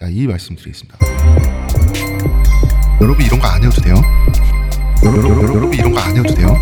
[0.00, 0.96] 자, 이 말씀 드리겠습니다.
[3.02, 3.94] 여러분 이런 거 안 해도 돼요?
[5.04, 6.56] 여러분, 이런 거 안 해도 돼요?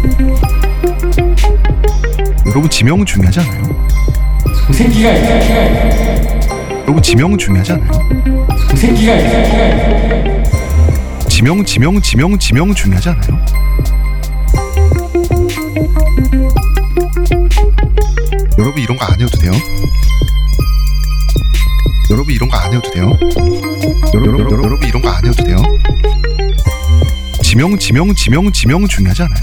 [2.47, 3.63] 여러분 지명은 중요하지 않아요?
[4.67, 5.11] 그 새끼가
[6.83, 7.91] 여러분 지명은 중요하지 않아요?
[8.69, 9.17] 그 새끼가
[11.29, 13.45] 지명 지명 지명 지명은 중요하지 않아요?
[18.59, 19.53] 여러분 이런 거 안 해도 돼요?
[22.11, 23.19] 여러분 이런 거 안 해도 돼요?
[24.15, 25.57] 여러분 여러분 여러분 이런 거 안 해도 돼요?
[27.43, 29.41] 지명 지명 지명 지명은 중요하지 않아요?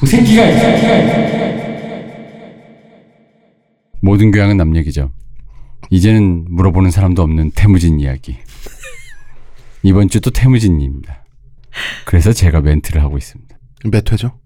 [0.00, 0.42] 그 새끼가
[4.00, 5.12] 모든 교양은 남 얘기죠.
[5.90, 8.36] 이제는 물어보는 사람도 없는 태무진 이야기.
[9.84, 11.24] 이번 주 또 태무진입니다.
[12.04, 13.56] 그래서 제가 멘트를 하고 있습니다.
[13.90, 14.38] 몇 회죠?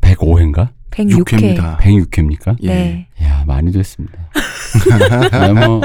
[0.00, 0.70] 105회인가?
[0.94, 1.24] 106회.
[1.24, 1.78] 6회입니다.
[1.78, 2.56] 106회입니까?
[2.62, 2.68] 예.
[2.68, 3.08] 네.
[3.22, 4.30] 야 많이 됐습니다.
[5.32, 5.80] 아, 뭐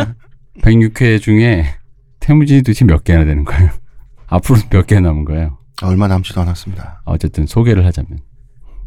[0.62, 1.65] 106회 중에
[2.20, 3.70] 태무진이 도대체 몇 개나 되는 거예요?
[4.27, 5.57] 앞으로 몇 개 남은 거예요?
[5.82, 7.02] 얼마 남지도 않았습니다.
[7.05, 8.20] 어쨌든 소개를 하자면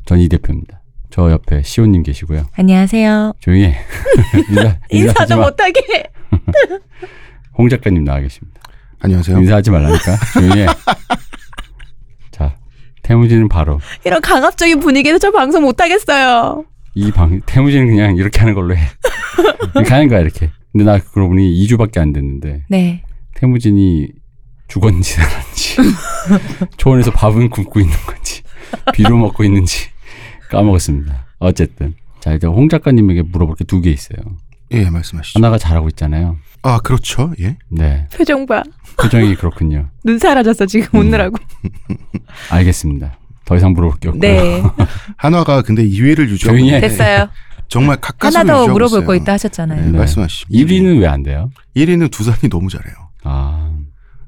[0.05, 0.81] 전 이 대표입니다.
[1.11, 2.47] 저 옆에 시온님 계시고요.
[2.55, 3.35] 안녕하세요.
[3.41, 3.77] 조용히 해.
[4.49, 5.45] 인사, 인사도 마.
[5.47, 5.81] 못하게.
[7.59, 8.61] 홍 작가님 나와 계십니다.
[9.01, 9.39] 안녕하세요.
[9.39, 10.17] 인사하지 말라니까.
[10.35, 10.67] 조용히 해.
[13.03, 16.65] 자, 태무진은 바로 이런 강압적인 분위기에서 저 방송 못 하겠어요.
[16.95, 18.81] 이 방, 태무진은 그냥 이렇게 하는 걸로 해.
[19.89, 20.51] 하는 거야, 이렇게.
[20.73, 23.03] 근데 나 그러고 보니 2주밖에 안 됐는데, 네.
[23.37, 24.09] 태무진이
[24.69, 25.77] 죽었는지 살았는지,
[26.77, 28.43] 초원에서 밥은 굶고 있는 건지,
[28.95, 29.89] 비로 먹고 있는지
[30.51, 31.27] 까먹었습니다.
[31.39, 31.95] 어쨌든.
[32.21, 34.19] 자, 이제 홍 작가님에게 물어볼 게 두 개 있어요.
[34.73, 35.39] 예, 말씀하시죠.
[35.39, 36.37] 하나가 잘하고 있잖아요.
[36.63, 37.33] 아, 그렇죠.
[37.41, 37.57] 예.
[37.71, 38.07] 네.
[38.15, 38.63] 표정 봐.
[39.01, 39.89] 표정이 그렇군요.
[40.05, 41.07] 눈 사라졌어 지금 음.
[41.07, 41.37] 웃느라고.
[42.51, 43.19] 알겠습니다.
[43.45, 44.21] 더 이상 물어볼 게 없고요.
[44.21, 44.63] 네.
[45.17, 46.77] 한화가 근데 2위를 유지하고 조용히 해.
[46.77, 47.29] 있는데 됐어요.
[47.69, 49.07] 정말 가까스로 하나 더 유지하고 물어볼 있어요.
[49.07, 49.91] 거 있다 네, 하셨잖아요.
[49.93, 49.99] 네.
[49.99, 50.49] 말씀하시죠.
[50.49, 51.51] 1위는 왜 안 돼요?
[51.77, 52.95] 1위는 두산이 너무 잘해요.
[53.25, 53.73] 아,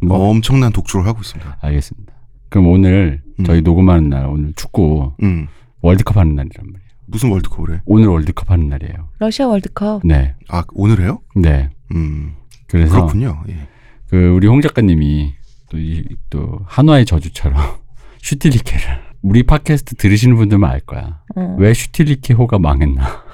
[0.00, 1.58] 뭐, 엄청난 독주를 하고 있습니다.
[1.60, 2.12] 알겠습니다.
[2.48, 3.44] 그럼 오늘 음.
[3.44, 5.48] 저희 녹음하는 날, 오늘 축구 음.
[5.82, 6.83] 월드컵 하는 날이란 말이에요.
[7.06, 7.82] 무슨 월드컵을 해?
[7.86, 9.08] 오늘 월드컵 하는 날이에요.
[9.18, 10.00] 러시아 월드컵.
[10.04, 10.34] 네.
[10.48, 11.20] 아, 오늘 해요?
[11.36, 11.70] 네.
[11.94, 12.34] 음.
[12.66, 13.42] 그래서 그렇군요.
[13.48, 13.68] 예.
[14.08, 15.34] 그 우리 홍 작가님이
[15.70, 17.60] 또, 이, 또 한화의 저주처럼
[18.22, 21.20] 슈틸리케를 우리 팟캐스트 들으시는 분들만 알 거야.
[21.36, 21.56] 어.
[21.58, 23.04] 왜 슈틸리케호가 망했나?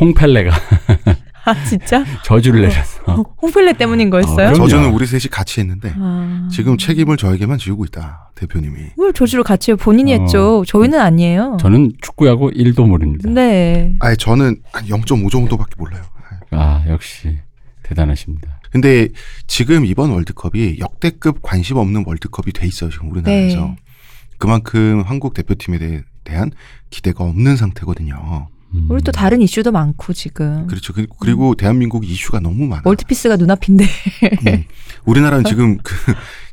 [0.00, 0.50] 홍펠레가
[1.50, 2.04] 아 진짜?
[2.24, 4.52] 저주를 내려서 홍필레 때문인 거였어요?
[4.52, 4.54] 그럼요.
[4.56, 6.48] 저주는 우리 셋이 같이 했는데 아.
[6.50, 8.30] 지금 책임을 저에게만 지우고 있다.
[8.36, 8.90] 대표님이.
[8.96, 9.76] 뭘 조주를 같이 해요?
[9.76, 10.20] 본인이 어.
[10.20, 10.64] 했죠.
[10.66, 11.56] 저희는 아니에요.
[11.60, 13.28] 저는 축구야구 1도 모릅니다.
[13.28, 13.94] 네.
[14.00, 16.02] 아예 저는 한 0.5 정도밖에 몰라요.
[16.52, 17.38] 아, 역시
[17.82, 18.60] 대단하십니다.
[18.70, 19.08] 근데
[19.46, 22.90] 지금 이번 월드컵이 역대급 관심 없는 월드컵이 돼 있어요.
[22.90, 23.60] 지금 우리나라에서.
[23.60, 23.76] 네.
[24.38, 26.50] 그만큼 한국 대표팀에 대, 대한
[26.88, 28.48] 기대가 없는 상태거든요.
[28.74, 28.86] 음.
[28.88, 30.66] 우리 또 다른 이슈도 많고 지금.
[30.66, 30.92] 그렇죠.
[30.92, 32.82] 그- 그리고 대한민국 이슈가 너무 많아.
[32.84, 33.84] 멀티피스가 눈앞인데.
[34.46, 34.64] 음.
[35.04, 35.94] 우리나라는 지금 그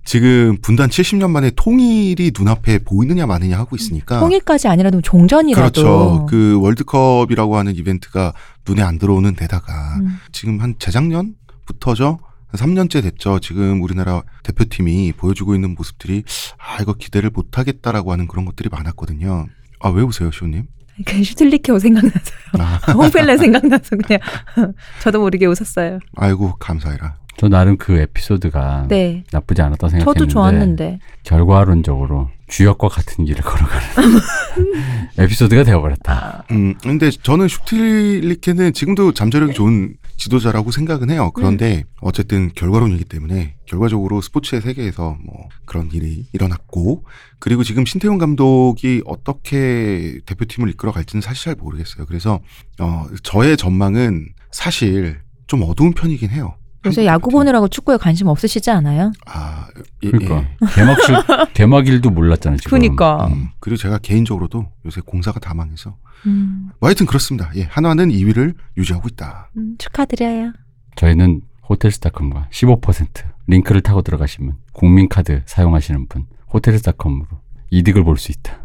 [0.04, 4.20] 지금 분단 70년 만에 통일이 눈앞에 보이느냐 마느냐 하고 있으니까.
[4.22, 5.62] 통일까지 아니라도 종전이라도.
[5.84, 6.26] 그렇죠.
[6.30, 8.34] 그 월드컵이라고 하는 이벤트가
[8.68, 10.18] 눈에 안 들어오는 데다가 음.
[10.32, 12.20] 지금 한 재작년부터죠.
[12.50, 13.40] 한 3년째 됐죠.
[13.40, 16.24] 지금 우리나라 대표팀이 보여주고 있는 모습들이
[16.58, 19.48] 아 이거 기대를 못 하겠다라고 하는 그런 것들이 많았거든요.
[19.82, 20.64] 아 왜 웃으세요, 시호님?
[21.06, 22.38] 그 슈틸리케오 생각나서요.
[22.60, 24.20] 아, 홍펠레 생각나서 그냥
[25.02, 26.00] 저도 모르게 웃었어요.
[26.16, 27.16] 아이고 감사해라.
[27.40, 29.24] 저 나름 그 에피소드가 네.
[29.32, 31.00] 나쁘지 않았다 생각했는데 저도 좋았는데.
[31.24, 34.20] 결과론적으로 주역과 같은 길을 걸어가는
[35.20, 36.46] 에피소드가 되어버렸다.
[36.52, 41.32] 음, 근데 저는 슈틸리케는 지금도 잠재력이 좋은 지도자라고 생각은 해요.
[41.34, 47.06] 그런데 어쨌든 결과론이기 때문에 결과적으로 스포츠의 세계에서 뭐 그런 일이 일어났고
[47.40, 52.06] 그리고 지금 신태용 감독이 어떻게 대표팀을 이끌어 갈지는 사실 잘 모르겠어요.
[52.08, 52.40] 그래서
[52.80, 56.56] 어 저의 전망은 사실 좀 어두운 편이긴 해요.
[56.86, 57.38] 요새 한국 야구.
[57.38, 59.12] 보느라고 축구에 관심 없으시지 않아요?
[59.26, 59.68] 아,
[60.04, 60.76] 예, 그러니까 예.
[60.76, 61.16] 개막실
[61.54, 62.78] 개막일도 몰랐잖아요 지금.
[62.78, 63.28] 그니까.
[63.28, 67.52] 음, 그리고 제가 개인적으로도 요새 공사가 다 망해서 음, 뭐 하여튼 그렇습니다.
[67.56, 69.50] 예, 한화는 2위를 유지하고 있다.
[69.58, 70.54] 음, 축하드려요.
[70.96, 73.08] 저희는 호텔스닷컴과 15%
[73.48, 77.28] 링크를 타고 들어가시면 국민카드 사용하시는 분 호텔스닷컴으로
[77.70, 78.60] 이득을 볼 수 있다.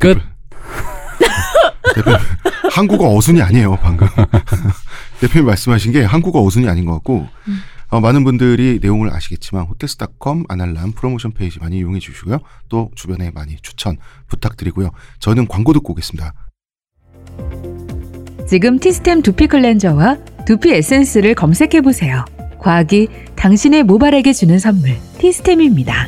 [0.00, 0.18] 끝.
[1.94, 2.18] 대표님,
[2.72, 4.06] 한국어 어순이 아니에요, 방금.
[5.20, 7.26] 대표님 말씀하신 게 한국어 어순이 아닌 것 같고,
[7.88, 12.38] 어, 많은 분들이 내용을 아시겠지만, 호텔스닷컴 아날람 프로모션 페이지 많이 이용해 주시고요.
[12.68, 13.96] 또 주변에 많이 추천
[14.28, 14.90] 부탁드리고요.
[15.20, 16.32] 저는 광고 듣고 오겠습니다.
[18.52, 22.22] 지금 티스템 두피 클렌저와 두피 에센스를 검색해 보세요.
[22.58, 26.06] 과학이 당신의 모발에게 주는 선물 티스템입니다.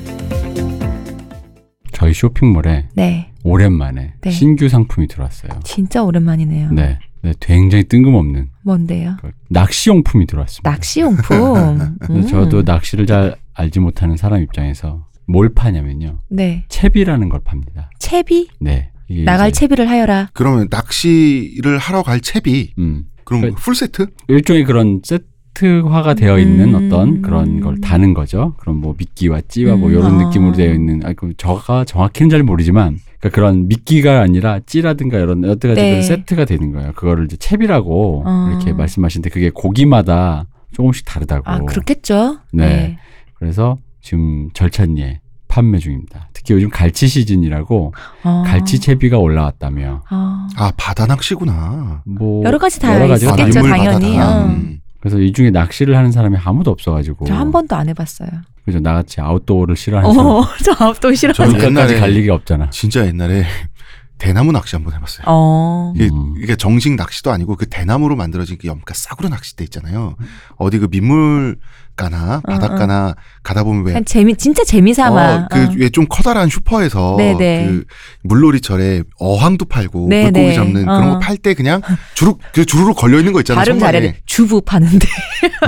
[1.93, 3.31] 저희 쇼핑몰에 네.
[3.45, 4.31] 오랜만에 네.
[4.31, 5.59] 신규 상품이 들어왔어요.
[5.65, 6.71] 진짜 오랜만이네요.
[6.73, 6.99] 네.
[7.23, 9.17] 네, 굉장히 뜬금없는 뭔데요?
[9.23, 10.71] 그 낚시용품이 들어왔습니다.
[10.71, 11.97] 낚시용품.
[12.11, 12.27] 음.
[12.27, 16.19] 저도 낚시를 잘 알지 못하는 사람 입장에서 뭘 파냐면요.
[16.29, 16.67] 네.
[16.69, 17.89] 채비라는 걸 팝니다.
[17.99, 18.49] 채비?
[18.61, 18.91] 네.
[19.09, 20.31] 이게 나갈 채비를 하여라.
[20.33, 23.05] 그러면 낚시를 하러 갈 채비 음.
[23.25, 24.07] 그럼 그- 풀 세트?
[24.29, 26.87] 일종의 그런 세트화가 되어 있는 음.
[26.87, 28.55] 어떤 그런 걸 다는 거죠.
[28.59, 29.95] 그럼 뭐 미끼와 찌와 뭐 음.
[29.95, 30.25] 이런 아.
[30.25, 35.43] 느낌으로 되어 있는 아 그 저가 정확히는 잘 모르지만 그러니까 그런 미끼가 아니라 찌라든가 이런
[35.45, 35.91] 여러 가지 네.
[35.91, 36.93] 그런 세트가 되는 거예요.
[36.95, 38.49] 그거를 이제 채비라고 어.
[38.51, 41.43] 이렇게 말씀하시는데 그게 고기마다 조금씩 다르다고.
[41.49, 42.39] 아, 그렇겠죠?
[42.53, 42.99] 네.
[43.35, 45.21] 그래서 지금 절찬리에
[45.55, 46.29] 판매 중입니다.
[46.33, 48.43] 특히 요즘 갈치 시즌이라고 어.
[48.45, 50.03] 갈치 채비가 올라왔다며.
[50.11, 50.47] 어.
[50.57, 52.03] 아 바다 낚시구나.
[52.05, 54.19] 뭐 여러 가지 다 여러 가지가 있겠죠, 다 당연히.
[54.21, 54.47] 어.
[54.47, 54.81] 음.
[55.01, 57.27] 그래서 이 중에 낚시를 하는 사람이 아무도 없어가지고.
[57.27, 58.29] 저 한 번도 안 해봤어요.
[58.65, 60.27] 그죠 나같이 아웃도어를 싫어하는 사람.
[60.27, 61.33] 어, 저 아웃도어 싫어.
[61.33, 62.71] 저는 옛날에- 갈 리가 없잖아.
[62.71, 63.45] 진짜 옛날에
[64.19, 65.25] 대나무 낚시 한번 해봤어요.
[65.29, 65.93] 어.
[65.95, 66.35] 이게, 음.
[66.43, 70.17] 이게 정식 낚시도 아니고 그 대나무로 만들어진 그 염가 싸구려 낚싯대 있잖아요.
[70.57, 71.59] 어디 그 민물
[71.97, 75.35] 가나 바닷가나 가다 보면 왜 재미 진짜 재미삼아.
[75.35, 77.67] 어, 그왜 좀 커다란 슈퍼에서 네네.
[77.67, 77.85] 그
[78.23, 80.31] 물놀이철에 어항도 팔고 네네.
[80.31, 81.13] 물고기 잡는 그런 어.
[81.15, 81.81] 거팔 때 그냥
[82.15, 83.65] 주룩 그 주르륵 걸려 있는 거 있잖아요.
[83.65, 83.79] 발음.
[83.79, 84.17] 잘해.
[84.27, 85.07] 주부 파는데.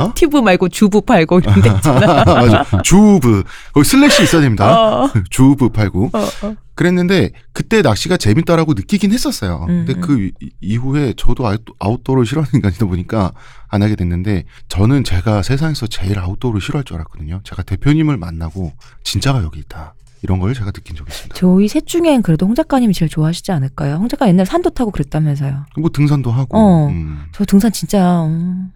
[0.00, 0.12] 어?
[0.16, 2.24] 튜브 말고 주부 팔고 이런 데 있잖아.
[2.24, 2.82] 맞아.
[2.82, 5.04] 주브 거기 슬래시 있어야 됩니다.
[5.04, 5.10] 어.
[5.30, 6.54] 주브 팔고 어, 어.
[6.76, 9.66] 그랬는데 그때 낚시가 재밌다라고 느끼긴 했었어요.
[9.68, 10.00] 음, 근데 음.
[10.02, 13.32] 그 이- 이후에 저도 아웃- 아웃도어를 싫어하는 인간이다 보니까
[13.68, 17.40] 안 하게 됐는데 저는 제가 세상에서 제일 아웃도어를 싫어할 줄 알았거든요.
[17.44, 19.94] 제가 대표님을 만나고 진짜가 여기 있다.
[20.26, 21.34] 이런 걸 제가 느낀 적이 있습니다.
[21.36, 23.94] 저희 셋 중엔 그래도 홍 작가님이 제일 좋아하시지 않을까요?
[23.94, 25.66] 홍 작가 옛날 산도 타고 그랬다면서요.
[25.78, 26.88] 뭐 등산도 하고 어.
[26.88, 28.72] 음, 저 등산 진짜 음.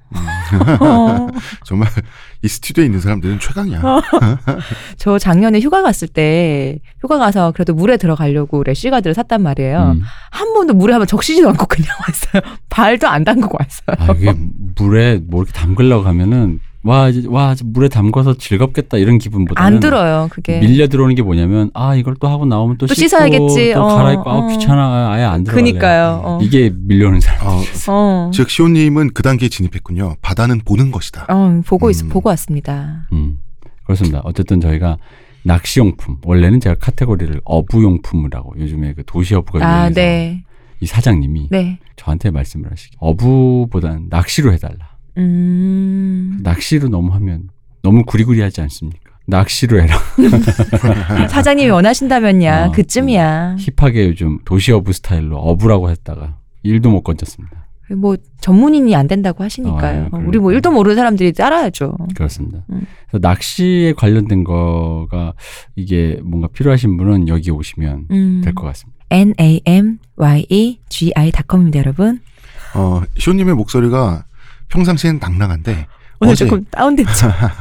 [0.81, 1.27] 어.
[1.67, 1.89] 정말
[2.43, 3.83] 이 스튜디오에 있는 사람들은 최강이야.
[4.97, 9.95] 저 작년에 휴가 갔을 때 휴가 가서 그래도 물에 들어가려고 래쉬가드를 샀단 말이에요.
[9.97, 10.03] 음.
[10.31, 12.57] 한 번도 물에 한번 적시지도 않고 그냥 왔어요.
[12.69, 14.09] 발도 안 담그고 왔어요.
[14.09, 14.33] 아 이게
[14.77, 19.81] 물에 뭐 이렇게 담글려고 하면은 와 이제 와 이제 물에 담궈서 즐겁겠다 이런 기분보다는 안
[19.81, 20.61] 들어요, 그게.
[20.61, 23.75] 밀려 들어오는 게 뭐냐면 아 이걸 또 하고 나오면 또, 또 씻고 씻어야겠지.
[23.75, 24.47] 또 어, 갈아입고 아 어.
[24.49, 25.55] 귀찮아 아예 안 들어.
[25.55, 26.23] 그니까요.
[26.25, 26.39] 어.
[26.41, 27.49] 이게 밀려오는 사람.
[27.49, 28.31] 어, 어.
[28.33, 30.17] 즉 시온님은 그 단계에 진입했군요.
[30.23, 31.27] 바다는 보는 것이다.
[31.29, 32.09] 어, 보고 있, 음.
[32.09, 33.07] 보고 왔습니다.
[33.13, 33.39] 음
[33.85, 34.23] 그렇습니다.
[34.25, 34.97] 어쨌든 저희가
[35.43, 40.45] 낚시용품 원래는 제가 카테고리를 어부용품이라고 요즘에 그 도시어부가 아, 유행해서 네.
[40.81, 41.79] 이 사장님이 네.
[41.97, 44.90] 저한테 말씀을 하시기 어부보단 낚시로 해달라.
[45.17, 46.39] 음.
[46.43, 47.49] 낚시로 너무 하면
[47.83, 49.11] 너무 구리구리하지 않습니까?
[49.27, 49.97] 낚시로 해라.
[51.29, 53.57] 사장님이 원하신다면야 어, 그쯤이야.
[53.59, 57.67] 힙하게 요즘 도시어부 스타일로 어부라고 했다가 일도 못 건졌습니다.
[57.97, 60.09] 뭐 전문인이 안 된다고 하시니까요.
[60.13, 60.53] 아, 우리 뭐.
[60.53, 61.97] 일도 모르는 사람들이 따라야죠.
[62.15, 62.65] 그렇습니다.
[62.71, 62.87] 음.
[63.09, 65.35] 그래서 낚시에 관련된 거가
[65.75, 68.41] 이게 뭔가 필요하신 분은 여기 오시면 음.
[68.45, 68.99] 될것 같습니다.
[69.11, 72.21] N A M Y E G I.com입니다, 여러분.
[72.75, 74.25] 어, 시온님의 목소리가
[74.71, 75.87] 평상시엔 낭낭한데
[76.23, 77.11] 오늘 어제 조금 다운됐죠.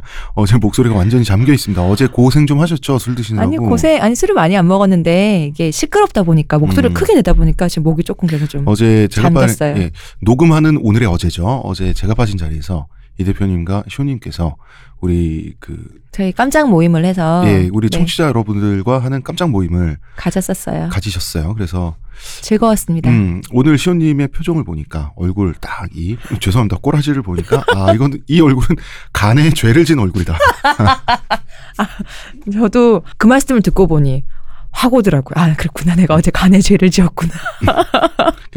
[0.36, 1.82] 어제 목소리가 완전히 잠겨 있습니다.
[1.82, 3.48] 어제 고생 좀 하셨죠 술 드시느라고.
[3.48, 6.94] 아니 고생 아니 술을 많이 안 먹었는데 이게 시끄럽다 보니까 목소리를 음.
[6.94, 9.78] 크게 내다 보니까 지금 목이 조금 그래서 좀 어제 제가 빠, 잠겼어요.
[9.78, 9.92] 예,
[10.22, 11.62] 녹음하는 오늘의 어제죠.
[11.64, 12.88] 어제 제가 빠진 자리에서
[13.20, 14.56] 이 대표님과 시온님께서
[15.02, 15.78] 우리 그
[16.12, 20.90] 저희 깜짝 모임을 해서 예, 우리 네, 청취자 여러분들과 하는 깜짝 모임을 가졌었어요.
[20.90, 21.54] 가지셨어요.
[21.54, 21.96] 그래서
[22.42, 23.10] 즐거웠습니다.
[23.10, 28.78] 음, 오늘 시온님의 표정을 보니까 얼굴 딱 이 죄송합니다 꼬라지를 보니까 아 이건 이 얼굴은
[29.12, 30.38] 간에 죄를 진 얼굴이다.
[32.54, 34.24] 저도 그 말씀을 듣고 보니
[34.72, 35.34] 확 오더라고요.
[35.36, 35.96] 아 그렇구나.
[35.96, 37.34] 내가 어제 간에 죄를 지었구나.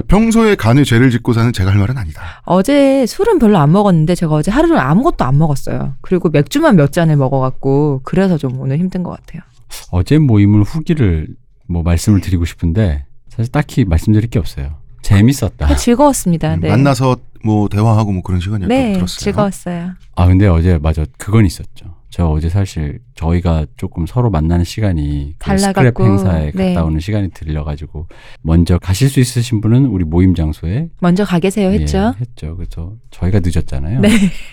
[0.09, 2.23] 평소에 간에 죄를 짓고 사는 제가 할 말은 아니다.
[2.45, 5.95] 어제 술은 별로 안 먹었는데 제가 어제 하루를 아무것도 안 먹었어요.
[6.00, 9.42] 그리고 맥주만 몇 잔을 먹어갖고 그래서 좀 오늘 힘든 것 같아요.
[9.90, 11.28] 어제 모임을 후기를
[11.69, 14.76] 뭐 말씀을 드리고 싶은데 사실 딱히 말씀드릴 게 없어요.
[15.02, 15.75] 재밌었다.
[15.76, 16.54] 즐거웠습니다.
[16.54, 16.69] 음, 네.
[16.69, 19.19] 만나서 뭐 대화하고 뭐 그런 시간이었던 네, 들었어요.
[19.19, 19.90] 즐거웠어요.
[20.14, 21.97] 아 근데 어제 맞아 그건 있었죠.
[22.12, 26.75] 저 어제 사실 저희가 조금 서로 만나는 시간이 그 스크랩 행사에 네.
[26.75, 28.07] 갔다 오는 시간이 들려가지고
[28.42, 32.12] 먼저 가실 수 있으신 분은 우리 모임 장소에 먼저 가 계세요 했죠.
[32.16, 32.54] 예, 했죠.
[32.57, 34.00] 그래서 저희가 늦었잖아요.
[34.00, 34.11] 네.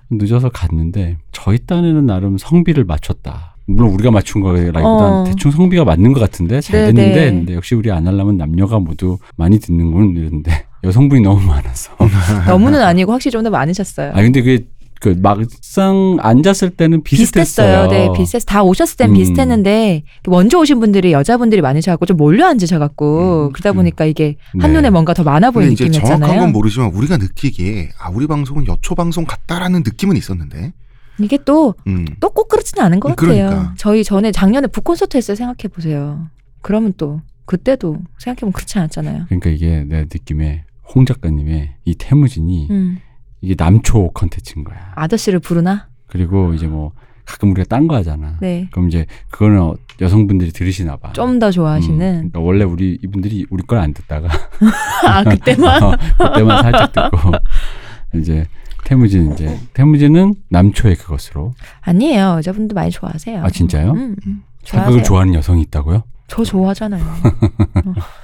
[0.10, 3.58] 늦어서 갔는데 저희 딴에는 나름 성비를 맞췄다.
[3.68, 5.24] 물론 우리가 맞춘 거라기보단 어.
[5.28, 7.32] 대충 성비가 맞는 것 같은데 잘 네, 됐는데 네.
[7.32, 11.92] 근데 역시 우리 안 하려면 남녀가 모두 많이 듣는군 이랬는데 여성분이 너무 많아서
[12.48, 14.12] 너무는 아니고 확실히 좀 더 많으셨어요.
[14.16, 14.66] 아 근데 그게
[15.00, 17.88] 그 막상 앉았을 때는 비슷했어요.
[17.88, 17.88] 비슷했어요.
[17.88, 18.44] 네, 비슷했.
[18.46, 19.14] 다 오셨을 땐 음.
[19.14, 23.76] 비슷했는데 먼저 오신 분들이 여자분들이 많으셔갖고 좀 몰려 앉으셔갖고 음, 그러다 음.
[23.78, 24.60] 보니까 이게 네.
[24.62, 26.52] 한눈에 뭔가 더 많아 보이는 이제 정확한 건 느낌이었잖아요.
[26.52, 30.74] 모르지만 우리가 느끼기에 아 우리 방송은 여초 방송 같다라는 느낌은 있었는데.
[31.22, 32.06] 이게 또 음.
[32.20, 33.50] 또꼭 그렇지는 않은 것 음, 같아요.
[33.50, 33.74] 그러니까.
[33.78, 35.36] 저희 전에 작년에 북콘서트 했어요.
[35.36, 36.28] 생각해 보세요.
[36.62, 39.26] 그러면 또 그때도 생각해보면 그렇지 않았잖아요.
[39.28, 40.64] 그러니까 이게 내 느낌에
[40.94, 43.00] 홍 작가님의 이 태무진이 음.
[43.42, 44.92] 이게 남초 컨텐츠인 거야.
[44.96, 45.88] 아저씨를 부르나?
[46.08, 46.92] 그리고 이제 뭐
[47.26, 48.38] 가끔 우리가 딴 거 하잖아.
[48.42, 48.68] 네.
[48.72, 51.12] 그럼 이제 그거는 어- 여성분들이 들으시나 봐.
[51.14, 51.98] 좀더 음, 좋아하시는.
[52.32, 54.28] 그러니까 원래 우리 이분들이 우리 걸 안 듣다가
[55.08, 55.84] 아, 그때만?
[55.84, 57.32] 어, 그때만 살짝 듣고
[58.16, 58.48] 이제
[58.86, 62.36] 태무진 이제 태무진은 남초의 그것으로 아니에요.
[62.38, 63.44] 여자분들 많이 좋아하세요.
[63.44, 63.92] 아 진짜요?
[63.92, 64.44] 음, 음.
[64.64, 65.04] 사극을 좋아하세요.
[65.04, 66.04] 좋아하는 여성이 있다고요?
[66.28, 67.04] 저 좋아하잖아요.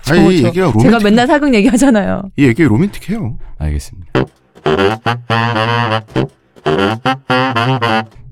[0.10, 1.04] 아니 이 저- 얘기가 제가 로맨틱.
[1.04, 2.24] 맨날 사극 얘기하잖아요.
[2.38, 3.38] 이 얘기 로맨틱해요.
[3.60, 4.26] 알겠습니다.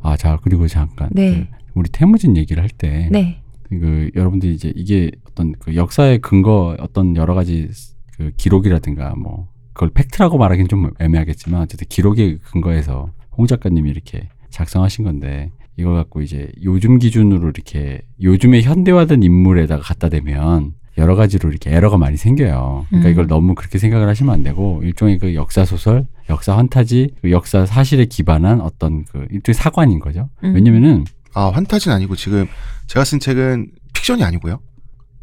[0.02, 1.10] 아, 자, 그리고 잠깐.
[1.12, 1.34] 네.
[1.34, 3.42] 그 우리 태무진 얘기를 할 때, 네.
[3.70, 7.70] 그, 여러분들이 이제 이게 어떤 그 역사의 근거, 어떤 여러 가지
[8.18, 15.06] 그 기록이라든가 뭐, 그걸 팩트라고 말하기는 좀 애매하겠지만, 어쨌든 기록의 근거에서 홍 작가님이 이렇게 작성하신
[15.06, 21.72] 건데, 이걸 갖고 이제 요즘 기준으로 이렇게 요즘에 현대화된 인물에다가 갖다 대면 여러 가지로 이렇게
[21.76, 22.86] 에러가 많이 생겨요.
[22.90, 23.12] 그러니까 음.
[23.12, 27.66] 이걸 너무 그렇게 생각을 하시면 안 되고 일종의 그 역사 소설, 역사 환타지, 그 역사
[27.66, 30.30] 사실에 기반한 어떤 그 일종의 사관인 거죠.
[30.44, 30.54] 음.
[30.54, 32.48] 왜냐면은 아 환타지는 아니고 지금
[32.88, 34.60] 제가 쓴 책은 픽션이 아니고요.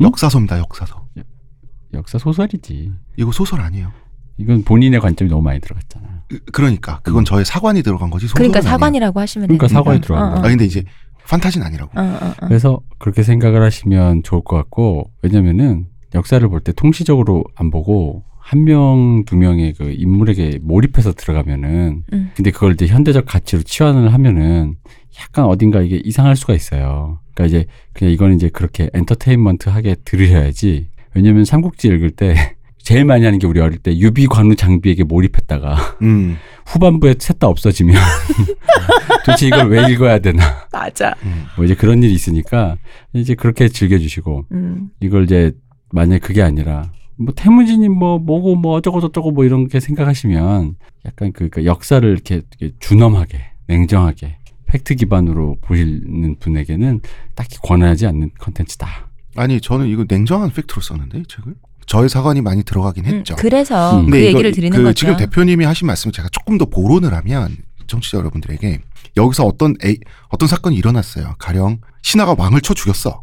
[0.00, 0.04] 음?
[0.04, 0.58] 역사서입니다.
[0.58, 1.06] 역사서.
[1.94, 2.92] 역사 소설이지.
[3.16, 3.92] 이거 소설 아니에요.
[4.38, 6.22] 이건 본인의 관점이 너무 많이 들어갔잖아.
[6.32, 8.70] 으, 그러니까 그건 저의 사관이 들어간 거지 소설은 그러니까 아니에요.
[8.70, 9.68] 사관이라고 하시면 그러니까.
[9.68, 10.44] 사관이 들어간 어, 거야.
[10.44, 10.84] 아 근데 이제
[11.28, 11.98] 판타지는 아니라고.
[11.98, 12.46] 어, 어, 어.
[12.46, 18.64] 그래서 그렇게 생각을 하시면 좋을 것 같고 왜냐면은 역사를 볼 때 통시적으로 안 보고 한
[18.64, 22.30] 명, 두 명의 그 인물에게 몰입해서 들어가면은 음.
[22.34, 24.74] 근데 그걸 이제 현대적 가치로 치환을 하면은
[25.20, 27.20] 약간 어딘가 이게 이상할 수가 있어요.
[27.34, 30.88] 그러니까 이제 그냥 이거는 이제 그렇게 엔터테인먼트 하게 들으셔야지.
[31.14, 32.34] 왜냐면 삼국지 읽을 때
[32.82, 36.36] 제일 많이 하는 게 우리 어릴 때 유비 관우 장비에게 몰입했다가 음.
[36.66, 37.96] 후반부에 셋 다 없어지면
[39.24, 41.14] 도대체 이걸 왜 읽어야 되나 맞아.
[41.24, 41.46] 음.
[41.56, 42.76] 뭐 이제 그런 일이 있으니까
[43.12, 44.90] 이제 그렇게 즐겨주시고 음.
[45.00, 45.52] 이걸 이제
[45.90, 51.32] 만약 그게 아니라 뭐 태무진이 뭐 뭐고 뭐 어쩌고 저쩌고 뭐 이런 게 생각하시면 약간
[51.32, 57.00] 그, 그 역사를 이렇게, 이렇게 준엄하게 냉정하게 팩트 기반으로 보시는 분에게는
[57.34, 59.10] 딱히 권하지 않는 컨텐츠다.
[59.36, 61.54] 아니 저는 이거 냉정한 팩트로 썼는데 이 책을.
[61.90, 63.34] 저의 사관이 많이 들어가긴 음, 했죠.
[63.34, 64.10] 그래서 음.
[64.10, 64.94] 그 얘기를 드리는 그 거죠.
[64.94, 67.56] 지금 대표님이 하신 말씀을 제가 조금 더 보론을 하면
[67.88, 68.80] 청취자 여러분들에게
[69.16, 71.34] 여기서 어떤 A, 어떤 사건이 일어났어요.
[71.40, 73.22] 가령 신하가 왕을 쳐 죽였어.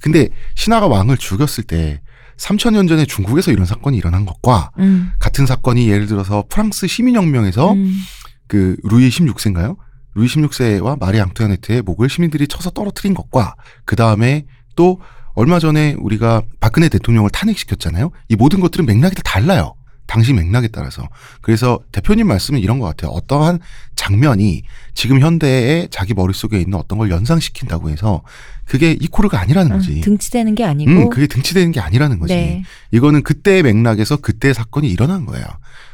[0.00, 2.00] 근데 신하가 왕을 죽였을 때
[2.38, 5.12] 3천년 전에 중국에서 이런 사건이 일어난 것과 음.
[5.20, 8.00] 같은 사건이 예를 들어서 프랑스 시민혁명에서 음.
[8.48, 9.76] 그 루이 16세인가요?
[10.16, 14.44] 루이 16세와 마리 앙투아네트의 목을 시민들이 쳐서 떨어뜨린 것과 그 다음에
[14.74, 14.98] 또
[15.38, 18.10] 얼마 전에 우리가 박근혜 대통령을 탄핵시켰잖아요.
[18.28, 19.74] 이 모든 것들은 맥락이 다 달라요.
[20.08, 21.06] 당시 맥락에 따라서.
[21.42, 23.12] 그래서 대표님 말씀은 이런 것 같아요.
[23.12, 23.60] 어떠한
[23.94, 24.62] 장면이
[24.94, 28.22] 지금 현대에 자기 머릿속에 있는 어떤 걸 연상시킨다고 해서
[28.64, 30.00] 그게 이코르가 아니라는 음, 거지.
[30.00, 30.90] 등치되는 게 아니고.
[30.90, 32.34] 음, 그게 등치되는 게 아니라는 거지.
[32.34, 32.64] 네.
[32.90, 35.46] 이거는 그때의 맥락에서 그때의 사건이 일어난 거예요.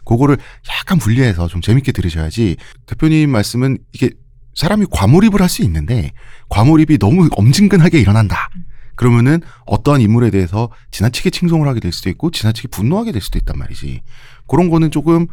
[0.06, 0.38] 그거를
[0.80, 2.56] 약간 분리해서 좀 재밌게 들으셔야지.
[2.86, 4.08] 대표님 말씀은 이게
[4.54, 6.12] 사람이 과몰입을 할 수 있는데
[6.48, 8.48] 과몰입이 너무 엄진근하게 일어난다.
[8.96, 13.58] 그러면은 어떠한 인물에 대해서 지나치게 칭송을 하게 될 수도 있고 지나치게 분노하게 될 수도 있단
[13.58, 14.02] 말이지.
[14.46, 15.26] 그런 거는 조금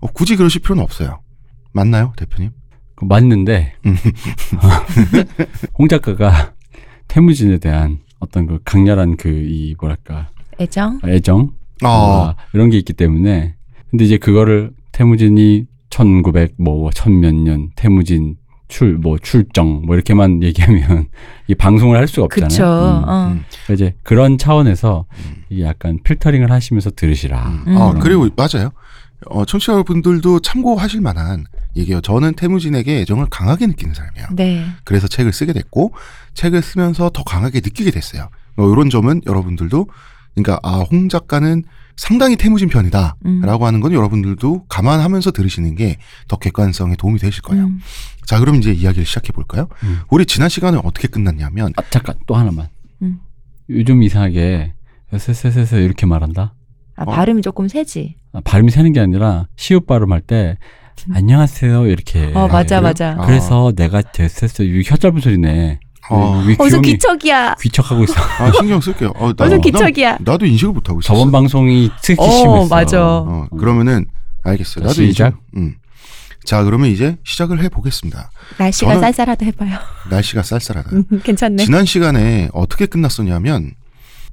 [0.00, 1.20] 어, 굳이 그러실 필요는 없어요.
[1.72, 2.50] 맞나요, 대표님?
[2.96, 3.96] 그 맞는데 음.
[5.78, 6.52] 홍 작가가
[7.08, 11.00] 태무진에 대한 어떤 그 강렬한 그 이 뭐랄까 애정.
[11.04, 13.54] 애정 아, 아, 이런 게 있기 때문에
[13.90, 18.36] 근데 이제 그거를 태무진이 1900뭐 천 몇 년 태무진
[18.68, 21.06] 출 뭐 출정 뭐 이렇게만 얘기하면
[21.46, 22.48] 이 방송을 할 수가 없잖아요.
[22.48, 22.64] 그쵸.
[22.64, 23.08] 음.
[23.08, 23.28] 어.
[23.32, 23.44] 음.
[23.72, 25.44] 이제 그런 차원에서 음.
[25.48, 27.46] 이게 약간 필터링을 하시면서 들으시라.
[27.48, 27.64] 음.
[27.66, 27.76] 음.
[27.78, 28.70] 아, 그리고 맞아요.
[29.26, 31.44] 어, 청취자분들도 참고하실 만한
[31.76, 32.00] 얘기예요.
[32.00, 34.26] 저는 태무진에게 애정을 강하게 느끼는 사람이에요.
[34.32, 34.64] 네.
[34.84, 35.92] 그래서 책을 쓰게 됐고
[36.34, 38.28] 책을 쓰면서 더 강하게 느끼게 됐어요.
[38.56, 39.88] 뭐 이런 점은 여러분들도
[40.34, 41.64] 그러니까 아, 홍 작가는
[41.98, 43.42] 상당히 태무진 편이다라고 음.
[43.44, 47.64] 하는 건 여러분들도 감안하면서 들으시는 게 더 객관성에 도움이 되실 거예요.
[47.64, 47.80] 음.
[48.24, 49.68] 자, 그럼 이제 이야기를 시작해 볼까요?
[49.82, 50.00] 음.
[50.10, 52.68] 우리 지난 시간에 어떻게 끝났냐면 아, 잠깐 또 하나만.
[53.02, 53.18] 음.
[53.68, 54.74] 요즘 이상하게
[55.16, 56.54] 세세세세 이렇게 말한다.
[56.96, 57.10] 아, 어.
[57.10, 58.16] 발음이 조금 세지.
[58.32, 60.56] 아, 발음이 새는 게 아니라 시옷 발음할 때
[61.12, 62.32] 안녕하세요 이렇게.
[62.34, 62.80] 어, 맞아, 그래요?
[62.82, 63.10] 맞아.
[63.18, 63.26] 아.
[63.26, 64.62] 그래서 내가 됐었어.
[64.64, 65.80] 이 혀 짧은 소리네.
[66.10, 66.42] 어.
[66.46, 67.54] 위 어디서 귀염이 기척이야.
[67.60, 68.14] 귀척하고 있어.
[68.38, 69.12] 아, 신경 쓸게요.
[69.16, 70.18] 어, 나, 어디서 나- 기척이야.
[70.20, 71.06] 나 도 인식을 못 하고 있어.
[71.14, 72.66] 저번 방송이 특히 어, 심했어.
[72.74, 73.00] 맞아.
[73.18, 74.06] 어, 그러면은
[74.44, 74.84] 알겠어요.
[74.84, 75.26] 자, 나도 시작.
[75.26, 75.74] 인식- 음.
[76.44, 78.30] 자, 그러면 이제 시작을 해 보겠습니다.
[78.58, 79.78] 날씨가 쌀쌀하다 해봐요.
[80.08, 80.90] 날씨가 쌀쌀하다.
[80.92, 81.64] 음, 괜찮네.
[81.64, 83.72] 지난 시간에 어떻게 끝났었냐면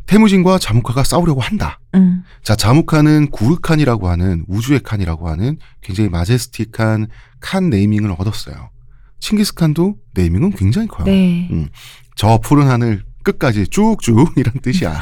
[0.06, 1.80] 태무진과 자무카가 싸우려고 한다.
[1.96, 2.24] 음.
[2.44, 7.08] 자, 자무카는 구르칸이라고 하는 우주의 칸이라고 하는 굉장히 마제스틱한
[7.40, 8.70] 칸 네이밍을 얻었어요.
[9.20, 11.06] 칭기스칸도 네이밍은 굉장히 커요.
[11.06, 11.48] 네.
[11.52, 11.70] 음.
[12.16, 15.00] 저 푸른 하늘 끝까지 쭉쭉 이런 뜻이야.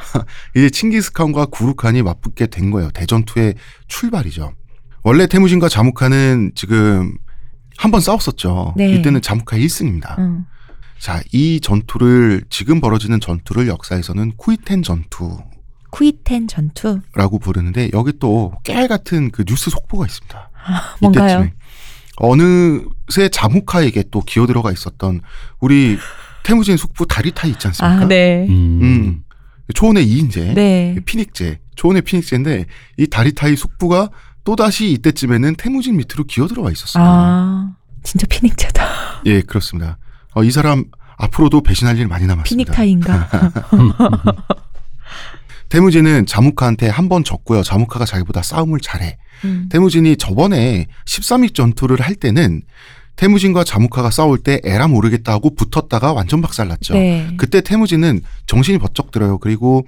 [0.56, 2.90] 이제 칭기스칸과 구루칸이 맞붙게 된 거예요.
[2.92, 3.54] 대전투의
[3.88, 4.52] 출발이죠.
[5.02, 7.16] 원래 태무진과 자무칸은 지금
[7.76, 8.72] 한 번 싸웠었죠.
[8.76, 8.90] 네.
[8.94, 10.18] 이때는 자무카 1승입니다.
[10.18, 10.46] 음.
[10.98, 15.50] 자, 이 전투를 지금 벌어지는 전투를 역사에서는 쿠이텐 전투라고
[15.90, 17.00] 쿠이텐 전투
[17.40, 20.50] 부르는데 여기 또 깨알 같은 그 뉴스 속보가 있습니다.
[21.02, 21.26] 뭔가요?
[21.26, 21.52] 이때쯤에.
[22.16, 25.20] 어느새 자무카에게 또 기어 들어가 있었던
[25.60, 25.98] 우리
[26.42, 28.04] 태무진 숙부 다리타이 있지 않습니까?
[28.04, 28.46] 아, 네.
[28.48, 28.80] 음.
[28.82, 29.22] 음.
[29.74, 30.96] 초원의 2인제, 네.
[31.04, 32.66] 피닉제, 초원의 피닉제인데
[32.98, 34.10] 이 다리타이 숙부가
[34.44, 37.04] 또다시 이때쯤에는 태무진 밑으로 기어 들어와 있었어요.
[37.04, 37.72] 아,
[38.04, 38.86] 진짜 피닉제다.
[39.26, 39.98] 예, 그렇습니다.
[40.34, 40.84] 어, 이 사람
[41.16, 42.72] 앞으로도 배신할 일 많이 남았습니다.
[42.72, 43.28] 피닉타인가?
[45.68, 47.62] 태무진은 자무카한테 한 번 졌고요.
[47.62, 49.18] 자무카가 자기보다 싸움을 잘해.
[49.44, 49.68] 음.
[49.70, 52.62] 태무진이 저번에 13일 전투를 할 때는
[53.16, 56.94] 태무진과 자무카가 싸울 때 에라 모르겠다 하고 붙었다가 완전 박살났죠.
[56.94, 57.28] 네.
[57.36, 59.38] 그때 태무진은 정신이 번쩍 들어요.
[59.38, 59.86] 그리고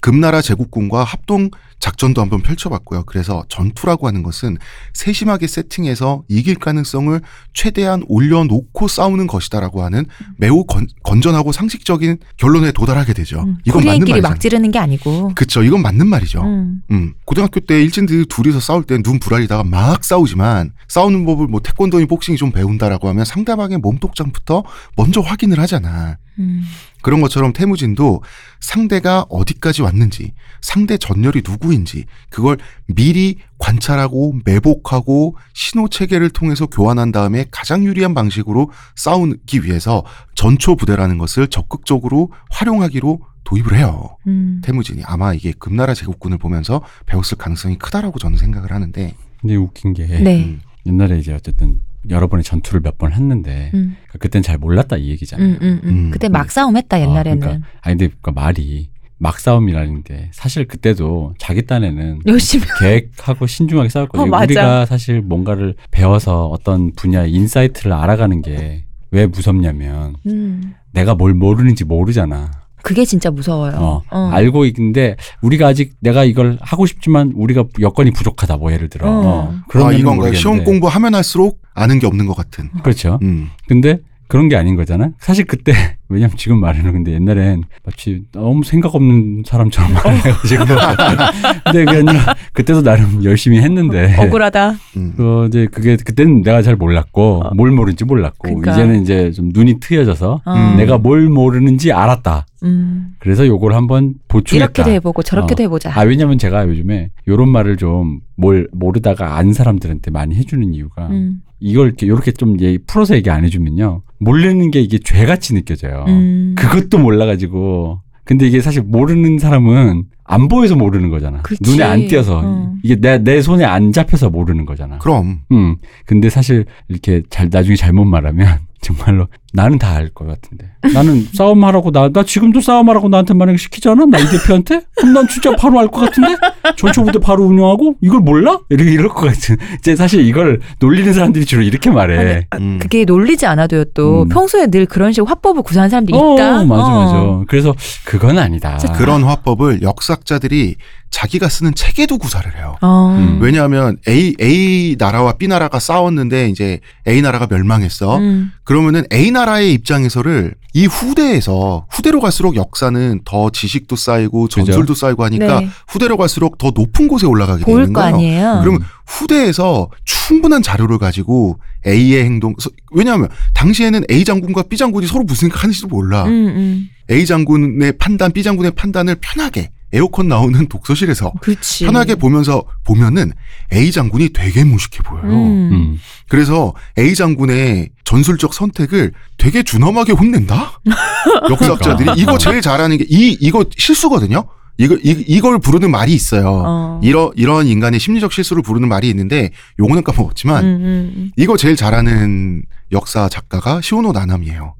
[0.00, 3.04] 금나라 제국군과 합동 작전도 한번 펼쳐봤고요.
[3.06, 4.58] 그래서 전투라고 하는 것은
[4.92, 7.20] 세심하게 세팅해서 이길 가능성을
[7.54, 10.04] 최대한 올려놓고 싸우는 것이다라고 하는
[10.36, 13.40] 매우 건, 건전하고 상식적인 결론에 도달하게 되죠.
[13.40, 13.58] 음.
[13.64, 14.20] 이건 맞는 말이죠.
[14.20, 15.32] 막 지르는 게 아니고.
[15.34, 15.62] 그쵸.
[15.62, 16.42] 이건 맞는 말이죠.
[16.42, 16.82] 음.
[16.90, 22.36] 음, 고등학교 때 일진들 둘이서 싸울 때눈 부라리다가 막 싸우지만 싸우는 법을 뭐 태권도니 복싱이
[22.36, 24.64] 좀 배운다라고 하면 상대방의 몸독장부터
[24.96, 26.18] 먼저 확인을 하잖아.
[26.38, 26.62] 음.
[27.02, 28.22] 그런 것처럼 태무진도
[28.60, 37.12] 상대가 어디까지 왔는지, 상대 전열이 누구 인지, 그걸 미리 관찰하고 매복하고 신호 체계를 통해서 교환한
[37.12, 44.16] 다음에 가장 유리한 방식으로 싸우기 위해서 전초 부대라는 것을 적극적으로 활용하기로 도입을 해요.
[44.26, 44.60] 음.
[44.62, 50.06] 태무진이 아마 이게 금나라 제국군을 보면서 배웠을 가능성이 크다라고 저는 생각을 하는데 근데 웃긴 게
[50.06, 50.44] 네.
[50.44, 53.96] 음, 옛날에 이제 어쨌든 여러 번의 전투를 몇 번 했는데 음.
[54.18, 55.48] 그땐 잘 몰랐다 이 얘기잖아요.
[55.48, 55.88] 음, 음, 음.
[55.88, 56.10] 음.
[56.10, 57.42] 그때 막 싸움했다 옛날에는.
[57.42, 58.89] 아, 그러니까, 아니 근데 그 말이
[59.20, 62.64] 막싸움이라는데 사실 그때도 자기 딴에는 열심히.
[62.80, 64.22] 계획하고 신중하게 싸웠거든요.
[64.24, 64.44] 어, 맞아.
[64.44, 70.74] 우리가 사실 뭔가를 배워서 어떤 분야의 insight를 알아가는 게 왜 무섭냐면 음.
[70.92, 72.50] 내가 뭘 모르는지 모르잖아.
[72.82, 73.72] 그게 진짜 무서워요.
[73.76, 74.30] 어, 어.
[74.32, 79.10] 알고 있는데 우리가 아직 내가 이걸 하고 싶지만 우리가 여건이 부족하다 뭐 예를 들어.
[79.10, 79.12] 어.
[79.26, 80.38] 어, 아, 그런 이건 모르겠는데.
[80.38, 82.70] 시험 공부하면 할수록 아는 게 없는 것 같은.
[82.82, 83.18] 그렇죠.
[83.22, 83.50] 음.
[83.68, 83.98] 근데
[84.30, 85.10] 그런 게 아닌 거잖아.
[85.18, 85.72] 사실 그때
[86.08, 90.64] 왜냐면 지금 말하는 근데 옛날엔 마치 너무 생각 없는 사람처럼 말해가지고
[91.66, 94.74] 근데 그게 아니라 그때도 나름 열심히 했는데 억울하다.
[94.96, 95.14] 음.
[95.16, 98.72] 그 이제 그게 그때는 내가 잘 몰랐고 뭘 모르는지 몰랐고 그러니까.
[98.72, 100.54] 이제는 이제 좀 눈이 트여져서 어.
[100.54, 102.46] 음, 내가 뭘 모르는지 알았다.
[102.62, 103.14] 음.
[103.18, 104.64] 그래서 요걸 한번 보충했다.
[104.64, 105.64] 이렇게도 해보고 저렇게도 어.
[105.64, 105.92] 해보자.
[105.94, 111.42] 아 왜냐면 제가 요즘에 요런 말을 좀 뭘 모르다가 안 사람들한테 많이 해주는 이유가 음.
[111.60, 116.04] 이걸 이렇게 요렇게 좀얘 풀어서 얘기 안 해주면요 모르는 게 이게 죄같이 느껴져요.
[116.08, 116.54] 음.
[116.58, 121.42] 그것도 몰라가지고 근데 이게 사실 모르는 사람은 안 보여서 모르는 거잖아.
[121.42, 121.58] 그치.
[121.68, 122.74] 눈에 안 띄어서 어.
[122.84, 124.98] 이게 내 내 손에 안 잡혀서 모르는 거잖아.
[124.98, 125.76] 그럼 음.
[126.06, 130.66] 근데 사실 이렇게 잘 나중에 잘못 말하면 정말로 나는 다 알 것 같은데.
[130.94, 134.04] 나는 싸움하라고 나, 나 지금도 싸움하라고 나한테 만약에 시키잖아?
[134.06, 134.82] 나 이 대표한테?
[134.96, 136.36] 그럼 난 진짜 바로 알 것 같은데?
[136.76, 137.96] 전초부대 바로 운영하고?
[138.00, 138.60] 이걸 몰라?
[138.70, 139.56] 이렇게 이럴 것 같은.
[139.78, 142.46] 이제 사실 이걸 놀리는 사람들이 주로 이렇게 말해.
[142.60, 142.78] 음.
[142.80, 144.28] 그게 놀리지 않아도요 또 음.
[144.28, 146.64] 평소에 늘 그런 식으로 화법을 구사하는 사람들이 어, 있다.
[146.64, 147.36] 맞아, 어.
[147.36, 147.44] 맞아.
[147.48, 148.78] 그래서 그건 아니다.
[148.96, 150.76] 그런 화법을 역사학자들이
[151.10, 152.76] 자기가 쓰는 책에도 구사를 해요.
[152.82, 153.16] 어.
[153.18, 153.38] 음.
[153.42, 158.18] 왜냐하면 A A 나라와 B 나라가 싸웠는데 이제 A 나라가 멸망했어.
[158.18, 158.52] 음.
[158.62, 165.24] 그러면은 A 나라 의 입장에서를 이 후대에서 후대로 갈수록 역사는 더 지식도 쌓이고 전술도 쌓이고
[165.24, 165.68] 하니까 네.
[165.88, 168.14] 후대로 갈수록 더 높은 곳에 올라가게 보일 되는 거 거예요.
[168.14, 168.58] 아니에요.
[168.62, 175.24] 그러면 후대에서 충분한 자료를 가지고 A의 행동 서- 왜냐하면 당시에는 A 장군과 B 장군이 서로
[175.24, 176.24] 무슨 생각하는지도 몰라.
[176.24, 176.88] 음, 음.
[177.10, 181.84] A 장군의 판단, B 장군의 판단을 편하게 에어컨 나오는 독서실에서 그렇지.
[181.84, 183.32] 편하게 보면서 보면은
[183.72, 185.26] A 장군이 되게 무식해 보여요.
[185.32, 185.72] 음.
[185.72, 185.98] 음.
[186.28, 190.80] 그래서 A 장군의 전술적 선택을 되게 준엄하게 혼낸다.
[191.50, 192.14] 역사학자들이 그러니까.
[192.16, 194.44] 이거 제일 잘하는 게 이 이거 실수거든요.
[194.78, 196.62] 이거 이, 이걸 부르는 말이 있어요.
[196.64, 197.00] 어.
[197.02, 200.80] 이러 이런 인간의 심리적 실수를 부르는 말이 있는데 용어는 까먹었지만 음,
[201.16, 204.74] 음, 이거 제일 잘하는 역사 작가가 시오노 나남이에요.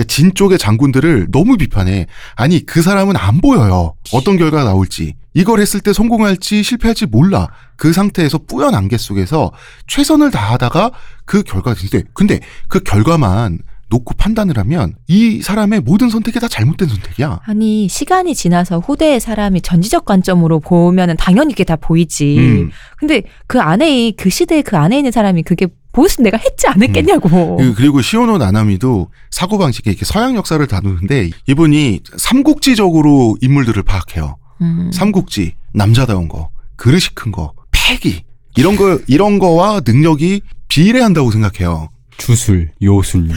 [0.00, 0.04] 음.
[0.04, 2.06] 그러니까 진 쪽의 장군들을 너무 비판해.
[2.34, 3.94] 아니 그 사람은 안 보여요.
[4.12, 5.14] 어떤 결과가 나올지.
[5.34, 7.48] 이걸 했을 때 성공할지 실패할지 몰라.
[7.76, 9.52] 그 상태에서 뿌연 안개 속에서
[9.86, 10.90] 최선을 다하다가
[11.24, 13.58] 그 결과가 있는데 근데 그 결과만
[13.90, 17.40] 놓고 판단을 하면 이 사람의 모든 선택이 다 잘못된 선택이야.
[17.44, 22.38] 아니 시간이 지나서 후대의 사람이 전지적 관점으로 보면은 당연히 그게 다 보이지.
[22.38, 22.70] 음.
[22.98, 27.56] 근데 그 안에 그 시대에 그 안에 있는 사람이 그게 보였으면 내가 했지 않았겠냐고.
[27.56, 34.36] 그- 그리고 시오노 나나미도 사고 방식에 이렇게 서양 역사를 다루는데 이분이 삼국지적으로 인물들을 파악해요.
[34.62, 34.90] 음.
[34.92, 38.22] 삼국지 남자다운 거, 그릇이 큰 거, 패기
[38.56, 41.88] 이런 거 이런 거와 능력이 비례한다고 생각해요.
[42.20, 43.28] 주술, 요술?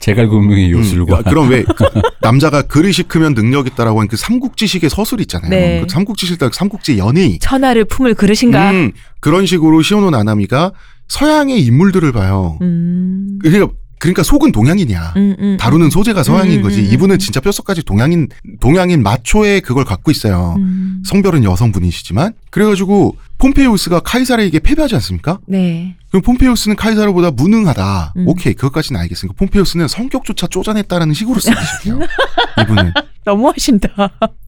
[0.00, 1.84] 제갈공명의 요술과 음, 그럼 왜 그
[2.22, 5.50] 남자가 그릇이 크면 능력 있다라고 하는 그 삼국지식의 서술 있잖아요.
[5.50, 5.80] 네.
[5.82, 8.70] 그 삼국지식 삼국지 연예인 천하를 품을 그릇인가.
[8.70, 10.72] 음, 그런 식으로 시오노 나나미가
[11.08, 12.58] 서양의 인물들을 봐요.
[12.62, 13.38] 음.
[13.42, 15.14] 그러니까 그러니까 속은 동양인이야.
[15.16, 16.80] 음, 음, 다루는 소재가 서양인 음, 거지.
[16.80, 17.18] 음, 음, 이분은 음.
[17.18, 18.28] 진짜 뼛속까지 동양인
[18.60, 20.54] 동양인 마초의 그걸 갖고 있어요.
[20.58, 21.02] 음.
[21.04, 25.38] 성별은 여성분이시지만 그래가지고 폼페이우스가 카이사르에게 패배하지 않습니까?
[25.46, 25.96] 네.
[26.10, 28.14] 그럼 폼페이우스는 카이사르보다 무능하다.
[28.16, 28.28] 음.
[28.28, 32.00] 오케이 그것까지는 알겠으니까 폼페이우스는 성격조차 쪼잔했다라는 식으로 쓰기 시작해요.
[32.62, 32.92] 이분은
[33.24, 33.88] 너무하신다.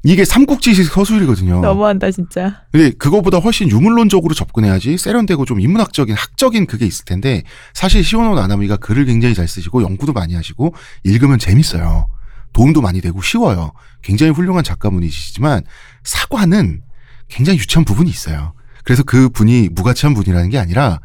[0.02, 1.60] 이게 삼국지식 서술이거든요.
[1.60, 2.62] 너무한다 진짜.
[2.72, 8.76] 근데 그거보다 훨씬 유물론적으로 접근해야지 세련되고 좀 인문학적인 학적인 그게 있을 텐데 사실 시오노 나나미가
[8.76, 10.74] 글을 굉장히 잘 쓰시고 연구도 많이 하시고
[11.04, 12.06] 읽으면 재밌어요.
[12.52, 13.72] 도움도 많이 되고 쉬워요.
[14.02, 15.62] 굉장히 훌륭한 작가분이시지만
[16.02, 16.82] 사과는
[17.28, 18.54] 굉장히 유치한 부분이 있어요.
[18.90, 20.98] 그래서 그 분이 무가치한 분이라는 게 아니라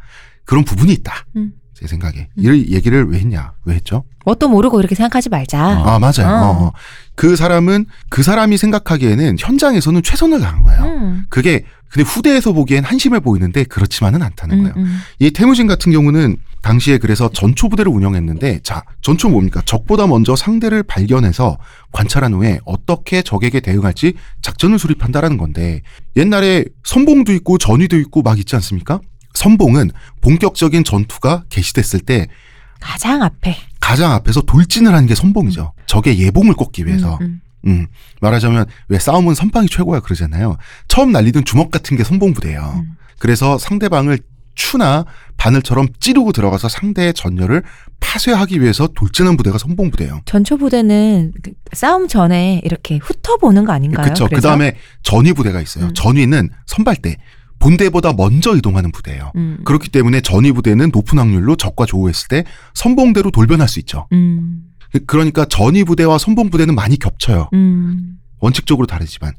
[0.44, 1.24] 그런 부분이 있다.
[1.36, 1.52] 음.
[1.78, 2.28] 제 생각에.
[2.36, 3.52] 이 얘기를 왜 했냐?
[3.66, 4.04] 왜 했죠?
[4.24, 5.60] 뭣도 모르고 이렇게 생각하지 말자.
[5.60, 6.26] 아, 맞아요.
[6.26, 6.46] 어.
[6.46, 6.72] 어, 어.
[7.14, 10.82] 그 사람은 그 사람이 생각하기에는 현장에서는 최선을 다한 거예요.
[10.84, 11.26] 음.
[11.28, 14.74] 그게 근데 후대에서 보기엔 한심해 보이는데 그렇지만은 않다는 음, 거예요.
[14.78, 14.98] 음.
[15.18, 19.60] 이 태무진 같은 경우는 당시에 그래서 전초 부대를 운영했는데 자 전초 뭡니까?
[19.64, 21.58] 적보다 먼저 상대를 발견해서
[21.92, 25.82] 관찰한 후에 어떻게 적에게 대응할지 작전을 수립한다라는 건데
[26.16, 29.00] 옛날에 선봉도 있고 전위도 있고 막 있지 않습니까?
[29.36, 29.90] 선봉은
[30.22, 32.26] 본격적인 전투가 개시됐을 때
[32.80, 33.56] 가장 앞에.
[33.80, 35.72] 가장 앞에서 돌진을 하는 게 선봉이죠.
[35.86, 37.18] 적의 예봉을 꽂기 위해서.
[37.20, 37.86] 음, 음,
[38.20, 40.56] 말하자면 왜 싸움은 선빵이 최고야 그러잖아요.
[40.88, 42.82] 처음 날리던 주먹 같은 게 선봉 부대예요.
[42.82, 42.96] 음.
[43.18, 44.18] 그래서 상대방을
[44.54, 45.04] 추나
[45.36, 47.62] 바늘처럼 찌르고 들어가서 상대의 전열을
[48.00, 50.22] 파쇄하기 위해서 돌진한 부대가 선봉 부대예요.
[50.24, 54.04] 전초 부대는 그 싸움 전에 이렇게 훑어보는 거 아닌가요?
[54.04, 54.28] 그렇죠.
[54.28, 54.40] 그?
[54.40, 55.86] 다음에 전위 부대가 있어요.
[55.86, 55.94] 음.
[55.94, 57.16] 전위는 선발대
[57.58, 59.32] 본대보다 먼저 이동하는 부대예요.
[59.36, 59.58] 음.
[59.64, 64.06] 그렇기 때문에 전위 부대는 높은 확률로 적과 조우했을 때 선봉대로 돌변할 수 있죠.
[64.12, 64.62] 음.
[65.06, 67.50] 그러니까 전위 부대와 선봉 부대는 많이 겹쳐요.
[67.54, 68.18] 음.
[68.38, 69.32] 원칙적으로 다르지만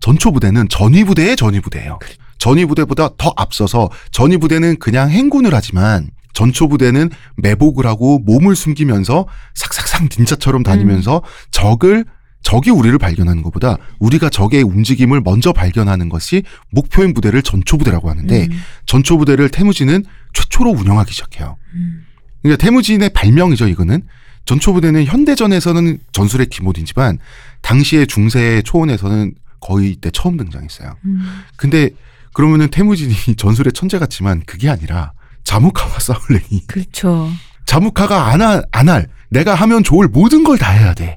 [0.00, 1.98] 전초 부대는 전위 부대의 전위 부대예요.
[2.38, 9.26] 전위 부대보다 더 앞서서 전위 부대는 그냥 행군을 하지만 전초 부대는 매복을 하고 몸을 숨기면서
[9.54, 12.04] 삭삭삭 닌자처럼 다니면서 적을
[12.42, 18.46] 적이 우리를 발견하는 것보다 우리가 적의 움직임을 먼저 발견하는 것이 목표인 부대를 전초 부대라고 하는데
[18.50, 18.62] 음.
[18.86, 21.56] 전초 부대를 태무진은 최초로 운영하기 시작해요.
[21.74, 22.04] 음.
[22.42, 24.02] 그러니까 태무진의 발명이죠, 이거는.
[24.44, 27.18] 전초부대는 현대전에서는 전술의 기본이지만
[27.60, 30.96] 당시의 중세 초원에서는 거의 이때 처음 등장했어요.
[31.04, 31.20] 음.
[31.56, 31.90] 근데
[32.34, 35.12] 그러면은 태무진이 전술의 천재 같지만 그게 아니라
[35.44, 37.30] 자무카와 싸울래니 그렇죠.
[37.66, 41.16] 자무카가 안, 하, 안 할, 내가 하면 좋을 모든 걸 다 해야 돼.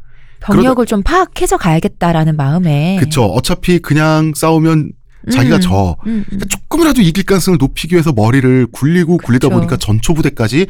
[0.53, 2.97] 병력을 좀 파악해서 가야겠다라는 마음에.
[2.99, 3.23] 그쵸.
[3.25, 4.91] 어차피 그냥 싸우면
[5.31, 5.61] 자기가 음.
[5.61, 5.97] 져.
[6.05, 6.23] 음, 음.
[6.27, 9.55] 그러니까 조금이라도 이길 가능성을 높이기 위해서 머리를 굴리고 굴리다 그쵸.
[9.57, 10.67] 보니까 전초부대까지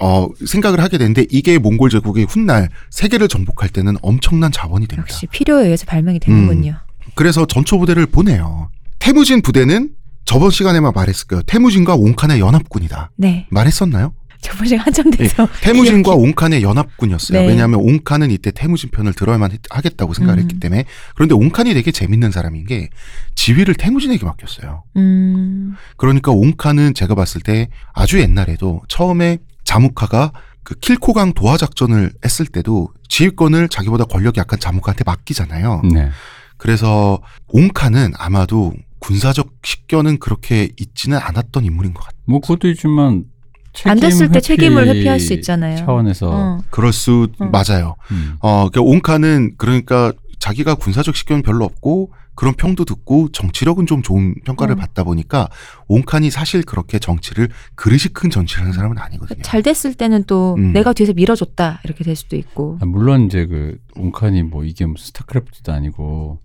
[0.00, 5.08] 어, 생각을 하게 되는데 이게 몽골 제국의 훗날 세계를 정복할 때는 엄청난 자원이 됩니다.
[5.10, 6.76] 역시 필요에 의해서 발명이 되는군요.
[7.14, 8.70] 그래서 전초부대를 보내요.
[8.98, 9.90] 태무진 부대는
[10.24, 11.42] 저번 시간에만 말했을 거예요.
[11.46, 13.10] 태무진과 옹칸의 연합군이다.
[13.16, 13.46] 네.
[13.50, 14.12] 말했었나요?
[14.46, 15.48] 저번 시간 한참 돼서.
[15.60, 17.40] 태무진과 옹칸의 연합군이었어요.
[17.40, 17.46] 네.
[17.48, 20.42] 왜냐하면 옹칸은 이때 태무진 편을 들어야만 했- 하겠다고 생각을 음.
[20.42, 20.84] 했기 때문에.
[21.14, 22.88] 그런데 옹칸이 되게 재밌는 사람인 게
[23.34, 24.84] 지휘를 태무진에게 맡겼어요.
[24.96, 25.74] 음.
[25.96, 30.32] 그러니까 옹칸은 제가 봤을 때 아주 옛날에도 처음에 자무카가
[30.62, 35.82] 그 킬코강 도하 작전을 했을 때도 지휘권을 자기보다 권력이 약한 자무카한테 맡기잖아요.
[35.92, 36.10] 네.
[36.56, 42.20] 그래서 옹칸은 아마도 군사적 식견은 그렇게 있지는 않았던 인물인 것 같아요.
[42.26, 43.24] 뭐 그것도 있지만
[43.84, 45.76] 안 됐을 때 책임 책임을 회피 회피할 수 있잖아요.
[45.76, 46.58] 차원에서 어.
[46.70, 47.50] 그럴 수 음.
[47.50, 47.96] 맞아요.
[48.10, 48.36] 음.
[48.40, 54.34] 어, 그 옹칸은 그러니까 자기가 군사적 식견 별로 없고 그런 평도 듣고 정치력은 좀 좋은
[54.44, 54.78] 평가를 음.
[54.78, 55.48] 받다 보니까
[55.88, 59.42] 옹칸이 사실 그렇게 정치를 그릇이 큰 정치를 하는 사람은 아니거든요.
[59.42, 60.72] 잘 됐을 때는 또 음.
[60.72, 62.78] 내가 뒤에서 밀어줬다 이렇게 될 수도 있고.
[62.80, 66.38] 아, 물론 이제 그 옹칸이 뭐 이게 무슨 스타크래프트도 아니고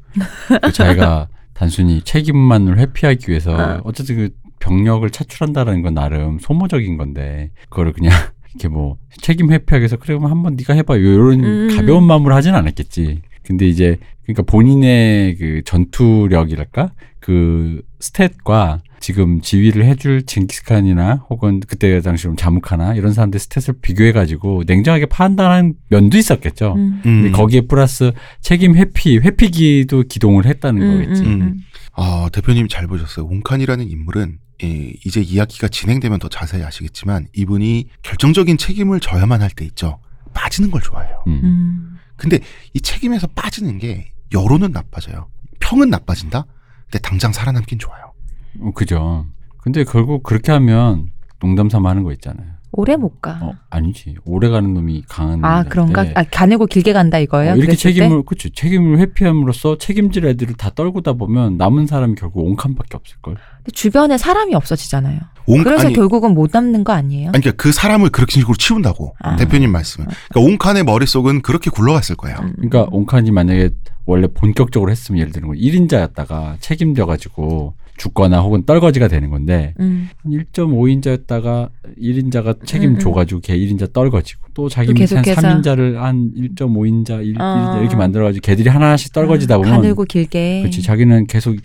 [0.64, 3.82] 그 자기가 단순히 책임만을 회피하기 위해서 어.
[3.84, 4.30] 어쨌든 그
[4.62, 8.12] 병력을 차출한다는 건 나름 소모적인 건데 그거를 그냥
[8.54, 11.76] 이렇게 뭐 책임 회피하기 위해서 그래 그럼 한번 네가 해봐 이런 음.
[11.76, 13.22] 가벼운 마음으로 하진 않았겠지.
[13.44, 22.36] 근데 이제 그러니까 본인의 그 전투력이랄까 그 스탯과 지금 지휘를 해줄 징기스칸이나 혹은 그때 당시로
[22.36, 26.74] 자무카나 이런 사람들 스탯을 비교해가지고 냉정하게 판단한 면도 있었겠죠.
[26.78, 27.02] 음.
[27.06, 27.22] 음.
[27.24, 31.24] 근데 거기에 플러스 책임 회피, 회피기도 기동을 했다는 음, 거겠지.
[31.24, 31.56] 음, 음.
[31.94, 33.26] 아, 대표님 잘 보셨어요.
[33.26, 39.66] 옹칸이라는 인물은 예, 이제 이야기가 진행되면 더 자세히 아시겠지만 이분이 결정적인 책임을 져야만 할 때
[39.66, 40.00] 있죠.
[40.34, 41.24] 빠지는 걸 좋아해요.
[41.28, 41.42] 음.
[41.44, 41.98] 음.
[42.16, 42.40] 근데
[42.74, 45.30] 이 책임에서 빠지는 게 여론은 나빠져요.
[45.60, 46.46] 평은 나빠진다?
[46.86, 48.14] 근데 당장 살아남긴 좋아요.
[48.60, 49.26] 어, 그죠.
[49.58, 52.54] 근데 결국 그렇게 하면 농담 삼아 하는 거 있잖아요.
[52.74, 53.40] 오래 못 가.
[53.42, 54.16] 어, 아니지.
[54.26, 55.64] 오래 가는 놈이 강한 아.
[55.64, 56.06] 그런가?
[56.16, 57.54] 아 가늘고 길게 간다 이거예요?
[57.54, 57.76] 어, 이렇게?
[57.76, 63.36] 책임을 그치 책임을 회피함으로써 책임질 애들을 다 떨구다 보면 남은 사람이 결국 옹칸밖에 없을 걸.
[63.58, 65.20] 근데 주변에 사람이 없어지잖아요.
[65.48, 67.30] 옹, 그래서 아니, 결국은 못 남는 거 아니에요?
[67.34, 69.36] 아니, 그러니까 그 사람을 그렇게 식으로 치운다고 아.
[69.36, 70.08] 대표님 말씀은.
[70.30, 72.38] 그러니까 옹칸의 머릿속은 그렇게 굴러갔을 거예요.
[72.42, 72.54] 음.
[72.56, 73.72] 그러니까 옹칸이 만약에
[74.06, 80.10] 원래 본격적으로 했으면 예를 들면 1인자였다가 책임져 가지고 죽거나 혹은 떨거지가 되는 건데 음.
[80.26, 83.16] 1.5인자였다가 1인자가 책임져 음, 음.
[83.16, 85.48] 가지고 걔 1인자 떨거지고 또 자기 또 밑에 한 계속해서.
[85.48, 87.78] 3인자를 한 1.5인자 1, 어.
[87.80, 90.62] 이렇게 만들어 가지고 걔들이 하나씩 떨거지다 아, 보면 가늘고 길게.
[90.62, 91.56] 그렇지 자기는 계속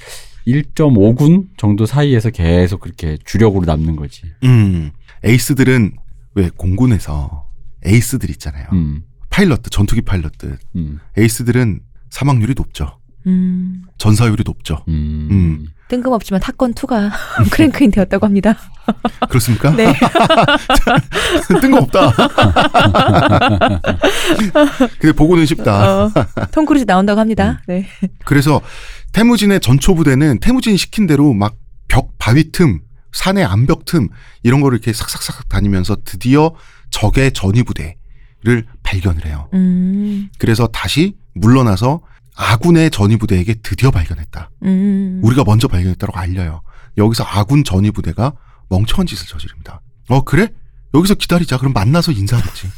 [0.47, 4.23] 1.5군 정도 사이에서 계속 그렇게 주력으로 남는 거지.
[4.45, 4.91] 음.
[5.25, 5.93] 에이스들은
[6.35, 7.47] 왜 공군에서
[7.85, 8.67] 에이스들 있잖아요.
[8.75, 9.03] 음.
[9.31, 10.59] 파일럿들, 전투기 파일럿들.
[10.77, 10.99] 음.
[11.17, 12.99] 에이스들은 사망률이 높죠.
[13.27, 13.83] 음.
[13.99, 14.85] 전사율이 높죠.
[14.89, 15.67] 음.
[15.87, 15.89] 음.
[15.89, 17.11] 뜬금없지만 타건 2가
[17.51, 18.57] 크랭크인 되었다고 합니다.
[19.29, 19.71] 그렇습니까?
[19.71, 19.93] 네.
[21.61, 22.13] 뜬금없다.
[25.01, 26.05] 근데 보고는 쉽다.
[26.05, 26.11] 어,
[26.53, 27.61] 톰 크루즈 나온다고 합니다.
[27.67, 27.87] 네.
[28.25, 28.61] 그래서
[29.13, 31.57] 태무진의 전초 부대는 태무진이 시킨 대로 막
[31.89, 32.81] 벽 바위 틈,
[33.13, 34.09] 산의 암벽 틈
[34.43, 36.53] 이런 거를 이렇게 삭삭삭 다니면서 드디어
[36.91, 39.49] 적의 전위 부대를 발견을 해요.
[39.55, 40.29] 음.
[40.39, 42.03] 그래서 다시 물러나서
[42.37, 44.51] 아군의 전위 부대에게 드디어 발견했다.
[44.65, 45.21] 음.
[45.25, 46.63] 우리가 먼저 발견했다고 알려요.
[46.99, 48.33] 여기서 아군 전위 부대가
[48.69, 49.81] 멍청한 짓을 저지릅니다.
[50.09, 50.49] 어 그래?
[50.95, 51.59] 여기서 기다리자.
[51.59, 52.69] 그럼 만나서 인사하겠지.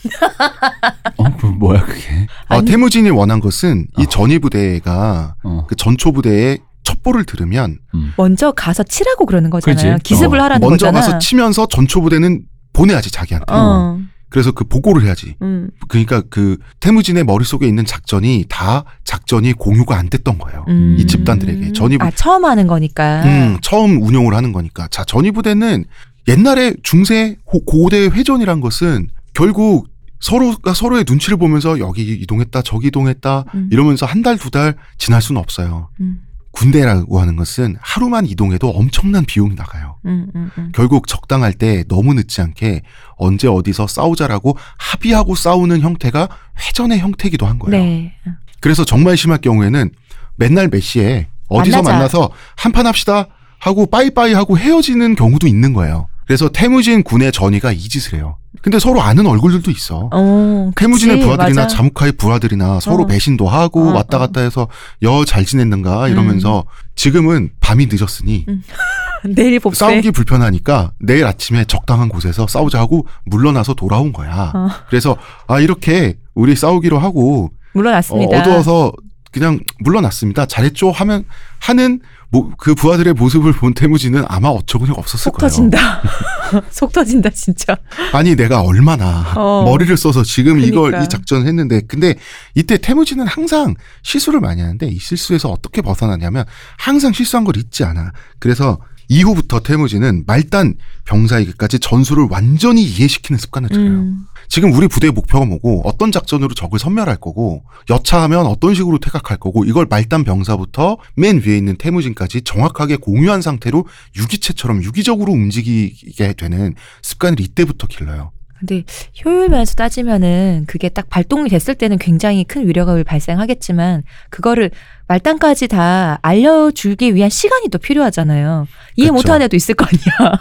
[1.18, 2.26] 어, 그 뭐야 그게?
[2.48, 4.06] 아, 아니- 태무진이 원한 것은 이 어.
[4.06, 5.66] 전위 부대가 어.
[5.68, 8.12] 그 전초 부대의 첩보를 들으면 음.
[8.16, 9.96] 먼저 가서 치라고 그러는 거잖아요.
[9.98, 10.02] 그치?
[10.14, 10.44] 기습을 어.
[10.44, 11.00] 하라는 먼저 거잖아.
[11.04, 12.42] 가서 치면서 전초 부대는
[12.72, 13.52] 보내야지 자기한테.
[13.52, 13.98] 어.
[14.30, 15.36] 그래서 그 보고를 해야지.
[15.42, 15.70] 음.
[15.88, 20.64] 그러니까 그 태무진의 머릿속에 있는 작전이 다 작전이 공유가 안 됐던 거예요.
[20.68, 20.96] 음.
[20.98, 23.22] 이 집단들에게 전입- 아 처음 하는 거니까.
[23.24, 24.86] 음, 처음 운용을 하는 거니까.
[24.90, 25.84] 자, 전위 부대는
[26.28, 29.88] 옛날에 중세 호- 고대 회전이란 것은 결국
[30.20, 33.68] 서로가 서로의 눈치를 보면서 여기 이동했다, 저기 이동했다 음.
[33.72, 35.88] 이러면서 한 달, 두달 지날 수는 없어요.
[36.00, 36.20] 음.
[36.52, 39.96] 군대라고 하는 것은 하루만 이동해도 엄청난 비용이 나가요.
[40.06, 40.72] 음, 음, 음.
[40.74, 42.82] 결국 적당할 때 너무 늦지 않게
[43.16, 47.82] 언제 어디서 싸우자라고 합의하고 싸우는 형태가 회전의 형태이기도 한 거예요.
[47.82, 48.14] 네.
[48.60, 49.90] 그래서 정말 심할 경우에는
[50.36, 51.92] 맨날 몇 시에 어디서 만나자.
[51.92, 53.26] 만나서 한판 합시다
[53.58, 56.08] 하고 빠이빠이 하고 헤어지는 경우도 있는 거예요.
[56.28, 58.36] 그래서 태무진 군의 전의가 이 짓을 해요.
[58.60, 60.10] 근데 서로 아는 얼굴들도 있어.
[60.12, 61.74] 어, 태무진의 그치, 부하들이나 맞아.
[61.76, 63.06] 자무카의 부하들이나 서로 어.
[63.06, 64.20] 배신도 하고 어, 왔다 어.
[64.20, 64.68] 갔다 해서
[65.02, 66.64] 여 잘 지냈는가 이러면서
[66.96, 68.44] 지금은 밤이 늦었으니
[69.24, 69.78] 내일 봅세.
[69.86, 74.52] 싸우기 불편하니까 내일 아침에 적당한 곳에서 싸우자 하고 물러나서 돌아온 거야.
[74.54, 74.68] 어.
[74.90, 78.36] 그래서 아 이렇게 우리 싸우기로 하고 물러났습니다.
[78.36, 78.92] 어, 어두워서
[79.32, 80.44] 그냥 물러났습니다.
[80.46, 81.24] 잘했죠 하면
[81.58, 85.48] 하는 뭐, 그 부하들의 모습을 본 태무진은 아마 어처구니가 없었을 속 거예요.
[85.48, 86.02] 터진다.
[86.70, 87.76] 속 터진다 진짜.
[88.12, 89.64] 아니 내가 얼마나 어.
[89.64, 91.04] 머리를 써서 지금 이걸 그러니까.
[91.04, 92.16] 이 작전을 했는데 근데
[92.54, 96.44] 이때 태무진은 항상 실수를 많이 하는데 이 실수에서 어떻게 벗어나냐면
[96.76, 98.12] 항상 실수한 걸 잊지 않아.
[98.38, 100.74] 그래서 이후부터 태무진은 말단
[101.06, 103.88] 병사에게까지 전술을 완전히 이해시키는 습관을 들여요.
[103.88, 104.18] 음.
[104.48, 109.64] 지금 우리 부대의 목표가 뭐고 어떤 작전으로 적을 섬멸할 거고 여차하면 어떤 식으로 퇴각할 거고
[109.64, 117.40] 이걸 말단 병사부터 맨 위에 있는 태무진까지 정확하게 공유한 상태로 유기체처럼 유기적으로 움직이게 되는 습관을
[117.40, 118.32] 이때부터 길러요.
[118.58, 118.84] 근데
[119.24, 124.70] 효율 면에서 따지면은 그게 딱 발동이 됐을 때는 굉장히 큰 위력을 발생하겠지만 그거를
[125.06, 128.66] 말단까지 다 알려주기 위한 시간이 또 필요하잖아요.
[128.96, 129.10] 이해.
[129.10, 130.32] 못하는 애도 있을 거 아니야.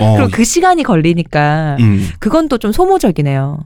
[0.00, 3.58] 어, 그리고 그 시간이 걸리니까 음, 그건 또 좀 소모적이네요.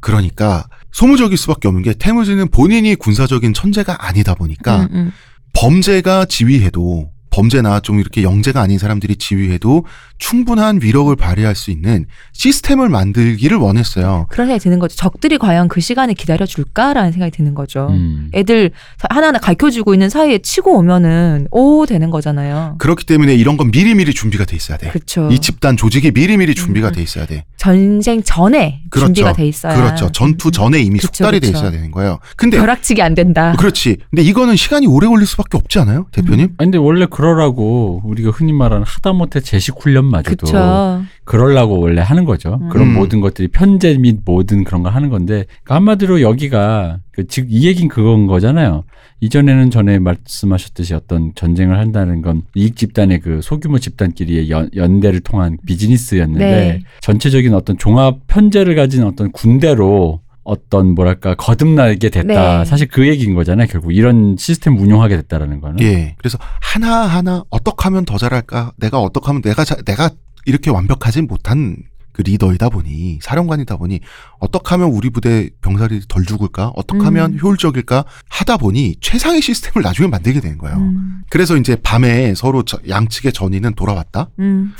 [0.00, 5.12] 그러니까 소모적일 수밖에 없는 게 태무진은 본인이 군사적인 천재가 아니다 보니까 음, 음.
[5.54, 9.84] 범죄가 지휘해도 범죄나 좀 이렇게 영재가 아닌 사람들이 지휘해도
[10.22, 14.26] 충분한 위력을 발휘할 수 있는 시스템을 만들기를 원했어요.
[14.30, 14.94] 그런 생각이 드는 거죠.
[14.94, 17.88] 적들이 과연 그 시간을 기다려줄까라는 생각이 드는 거죠.
[17.90, 18.30] 음.
[18.32, 18.70] 애들
[19.10, 22.76] 하나하나 가르쳐주고 있는 사이에 치고 오면은 오 되는 거잖아요.
[22.78, 24.90] 그렇기 때문에 이런 건 미리미리 준비가 돼 있어야 돼.
[24.90, 25.28] 그렇죠.
[25.32, 26.92] 이 집단 조직이 미리미리 준비가 음.
[26.92, 27.44] 돼 있어야 돼.
[27.56, 29.06] 전쟁 전에 그렇죠.
[29.06, 29.74] 준비가 돼 있어야.
[29.74, 30.12] 그렇죠.
[30.12, 30.52] 전투 음.
[30.52, 31.58] 전에 이미 그쵸, 숙달이 돼 그쵸.
[31.58, 32.20] 있어야 되는 거예요.
[32.36, 33.54] 근데 벼락치기 안 된다.
[33.58, 33.96] 그렇지.
[34.10, 36.54] 근데 이거는 시간이 오래 걸릴 수밖에 없지 않아요, 대표님?
[36.58, 41.02] 아니 근데 원래 그러라고 우리가 흔히 말하는 하다못해 제식 훈련 마저도 그쵸.
[41.24, 42.58] 그러려고 원래 하는 거죠.
[42.62, 42.68] 음.
[42.68, 42.94] 그런 음.
[42.94, 47.66] 모든 것들이 편제 및 모든 그런 걸 하는 건데 그러니까 한마디로 여기가 그 즉 이
[47.66, 48.84] 얘긴 그건 거잖아요.
[49.20, 55.58] 이전에는 전에 말씀하셨듯이 어떤 전쟁을 한다는 건 이익 집단의 그 소규모 집단끼리의 연, 연대를 통한
[55.66, 56.80] 비즈니스였는데 네.
[57.02, 62.58] 전체적인 어떤 종합 편제를 가진 어떤 군대로 어떤 뭐랄까 거듭나게 됐다.
[62.58, 62.64] 네.
[62.64, 63.66] 사실 그 얘기인 거잖아요.
[63.68, 65.80] 결국 이런 시스템 운용하게 됐다라는 거는.
[65.80, 66.16] 예.
[66.18, 68.72] 그래서 하나 하나 어떻게 하면 더 잘할까?
[68.76, 70.10] 내가 어떻게 하면 내가 자, 내가
[70.44, 71.76] 이렇게 완벽하지 못한
[72.12, 74.00] 그 리더이다 보니 사령관이다 보니
[74.38, 76.70] 어떻게 하면 우리 부대 병사들이 덜 죽을까?
[76.76, 77.06] 어떻게 음.
[77.06, 78.04] 하면 효율적일까?
[78.28, 80.76] 하다 보니 최상의 시스템을 나중에 만들게 되는 거예요.
[80.76, 81.22] 음.
[81.30, 84.28] 그래서 이제 밤에 서로 저- 양측의 전의는 돌아왔다.
[84.40, 84.72] 음.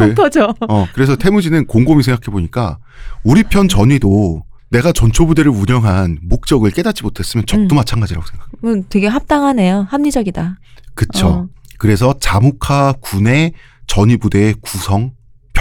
[0.00, 0.54] 왜, 터져.
[0.68, 2.78] 어, 그래서 태무지는 곰곰이 생각해 보니까
[3.22, 7.76] 우리 편 전의도 내가 전초부대를 운영한 목적을 깨닫지 못했으면 적도 음.
[7.76, 8.48] 마찬가지라고 생각.
[8.64, 9.86] 음, 되게 합당하네요.
[9.88, 10.56] 합리적이다.
[10.94, 11.26] 그쵸.
[11.28, 11.48] 어.
[11.78, 13.52] 그래서 자무카 군의
[13.86, 15.12] 전위 부대의 구성,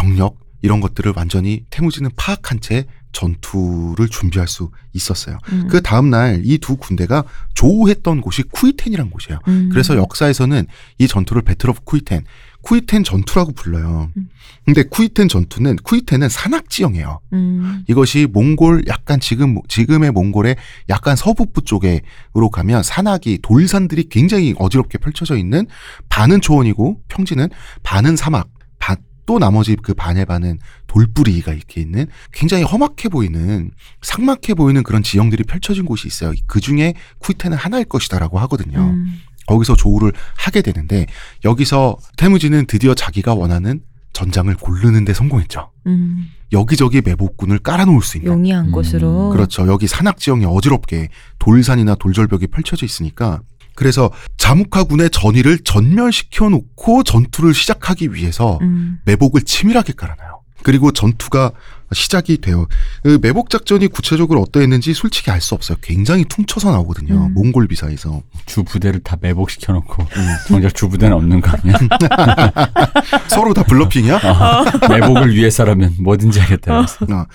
[0.03, 5.37] 병력 이런 것들을 완전히 태무진은 파악한 채 전투를 준비할 수 있었어요.
[5.51, 5.67] 음.
[5.69, 9.39] 그 다음 날 이 두 군대가 조우했던 곳이 쿠이텐이란 곳이에요.
[9.47, 9.69] 음.
[9.71, 10.65] 그래서 역사에서는
[10.97, 12.23] 이 전투를 Battle of 쿠이텐,
[12.63, 14.09] 쿠이텐 전투라고 불러요.
[14.17, 14.29] 음.
[14.65, 17.19] 근데 쿠이텐 전투는 쿠이텐은 산악 지형이에요.
[17.33, 17.83] 음.
[17.87, 20.55] 이것이 몽골 약간 지금 지금의 몽골의
[20.89, 25.67] 약간 서북부 쪽에로 가면 산악이 돌산들이 굉장히 어지럽게 펼쳐져 있는
[26.09, 27.49] 반은 초원이고 평지는
[27.83, 34.53] 반은 사막, 반, 또 나머지 그 반의 반은 돌뿌리가 이렇게 있는 굉장히 험악해 보이는 삭막해
[34.55, 36.33] 보이는 그런 지형들이 펼쳐진 곳이 있어요.
[36.47, 38.79] 그 중에 쿠이테는 하나일 것이다라고 하거든요.
[38.79, 39.19] 음.
[39.47, 41.05] 거기서 조우를 하게 되는데
[41.43, 43.81] 여기서 태무지는 드디어 자기가 원하는
[44.13, 45.71] 전장을 고르는데 성공했죠.
[45.88, 46.29] 음.
[46.51, 48.31] 여기저기 매복군을 깔아놓을 수 있는.
[48.31, 48.71] 용이한 음.
[48.71, 49.29] 곳으로.
[49.29, 49.67] 그렇죠.
[49.67, 51.09] 여기 산악 지형이 어지럽게
[51.39, 53.41] 돌산이나 돌절벽이 펼쳐져 있으니까
[53.75, 58.99] 그래서 자무카군의 전위를 전멸시켜 놓고 전투를 시작하기 위해서 음.
[59.05, 60.41] 매복을 치밀하게 깔아놔요.
[60.63, 61.51] 그리고 전투가
[61.91, 62.67] 시작이 돼요.
[63.03, 65.77] 그 매복 작전이 구체적으로 어떠했는지 솔직히 알 수 없어요.
[65.81, 67.25] 굉장히 퉁쳐서 나오거든요.
[67.27, 67.33] 음.
[67.33, 68.21] 몽골 비사에서.
[68.45, 70.05] 주 부대를 다 매복시켜 놓고
[70.47, 71.77] 정작 주 부대는 없는 거 아니야?
[73.27, 74.15] 서로 다 블러핑이야?
[74.15, 76.86] 어, 매복을 위해서라면 뭐든지 하겠다.
[76.86, 77.13] 그래서.
[77.13, 77.25] 어.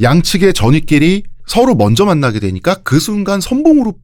[0.00, 3.94] 양측의 전위끼리 서로 먼저 만나게 되니까 그 순간 선봉으로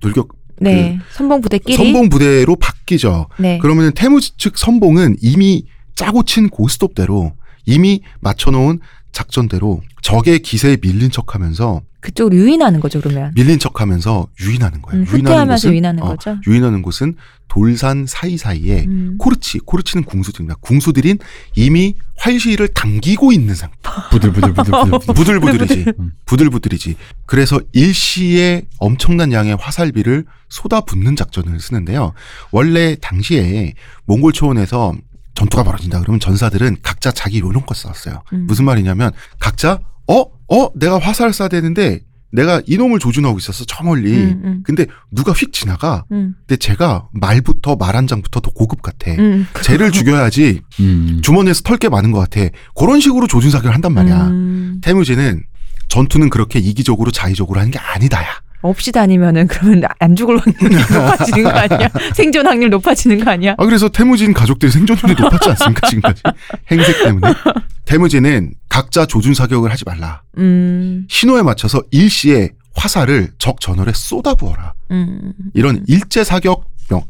[0.00, 0.28] 돌격
[0.60, 0.98] 네.
[1.12, 1.76] 선봉 부대끼리.
[1.76, 3.28] 선봉 부대로 바뀌죠.
[3.38, 3.58] 네.
[3.60, 7.32] 그러면 태무지 측 선봉은 이미 짜고 친 고스톱대로
[7.66, 8.80] 이미 맞춰놓은
[9.12, 13.32] 작전대로 적의 기세에 밀린 척하면서 그쪽으로 유인하는 거죠, 그러면.
[13.34, 15.02] 밀린 척 하면서 유인하는 거예요.
[15.02, 16.38] 음, 후퇴하면서 유인하는 어, 거죠.
[16.46, 17.16] 유인하는 곳은
[17.48, 19.16] 돌산 사이사이에 음.
[19.18, 20.56] 코르치, 코르치는 궁수들입니다.
[20.60, 21.18] 궁수들인
[21.56, 23.76] 이미 활시위를 당기고 있는 상태.
[24.10, 25.14] 부들부들부들부들.
[25.14, 25.92] 부들부들이지.
[25.98, 26.12] 음.
[26.26, 26.96] 부들부들이지.
[27.26, 32.12] 그래서 일시에 엄청난 양의 화살비를 쏟아붓는 작전을 쓰는데요.
[32.52, 33.74] 원래 당시에
[34.06, 34.94] 몽골 초원에서
[35.34, 38.22] 전투가 벌어진다 그러면 전사들은 각자 자기 요령껏 싸웠어요.
[38.32, 38.46] 음.
[38.46, 40.37] 무슨 말이냐면 각자 어?
[40.50, 40.68] 어?
[40.74, 43.64] 내가 화살 쏴야 되는데 내가 이놈을 조준하고 있었어.
[43.66, 44.12] 저 멀리.
[44.12, 44.60] 음, 음.
[44.64, 46.04] 근데 누가 휙 지나가.
[46.12, 46.34] 음.
[46.46, 49.12] 근데 제가 말부터 말 한 장부터 더 고급 같아.
[49.12, 49.46] 음.
[49.62, 51.20] 쟤를 죽여야지 음.
[51.22, 52.48] 주머니에서 털 게 많은 것 같아.
[52.76, 54.26] 그런 식으로 조준 사격을 한단 말이야.
[54.28, 54.80] 음.
[54.82, 55.42] 태무지는
[55.88, 58.26] 전투는 그렇게 이기적으로 자의적으로 하는 게 아니다야.
[58.62, 61.88] 없이 다니면은 그러면 안 죽을 확률이 높아지는 거 아니야?
[62.14, 63.54] 생존 확률 높아지는 거 아니야?
[63.56, 66.22] 아 그래서 태무진 가족들이 생존율이 높았지 않습니까 지금까지
[66.70, 67.32] 행색 때문에
[67.84, 70.22] 태무진은 각자 조준 사격을 하지 말라.
[70.38, 71.06] 음.
[71.08, 74.74] 신호에 맞춰서 일시에 화살을 적 전열에 쏟아부어라.
[74.90, 75.32] 음.
[75.54, 77.02] 이런 일제 사격 명,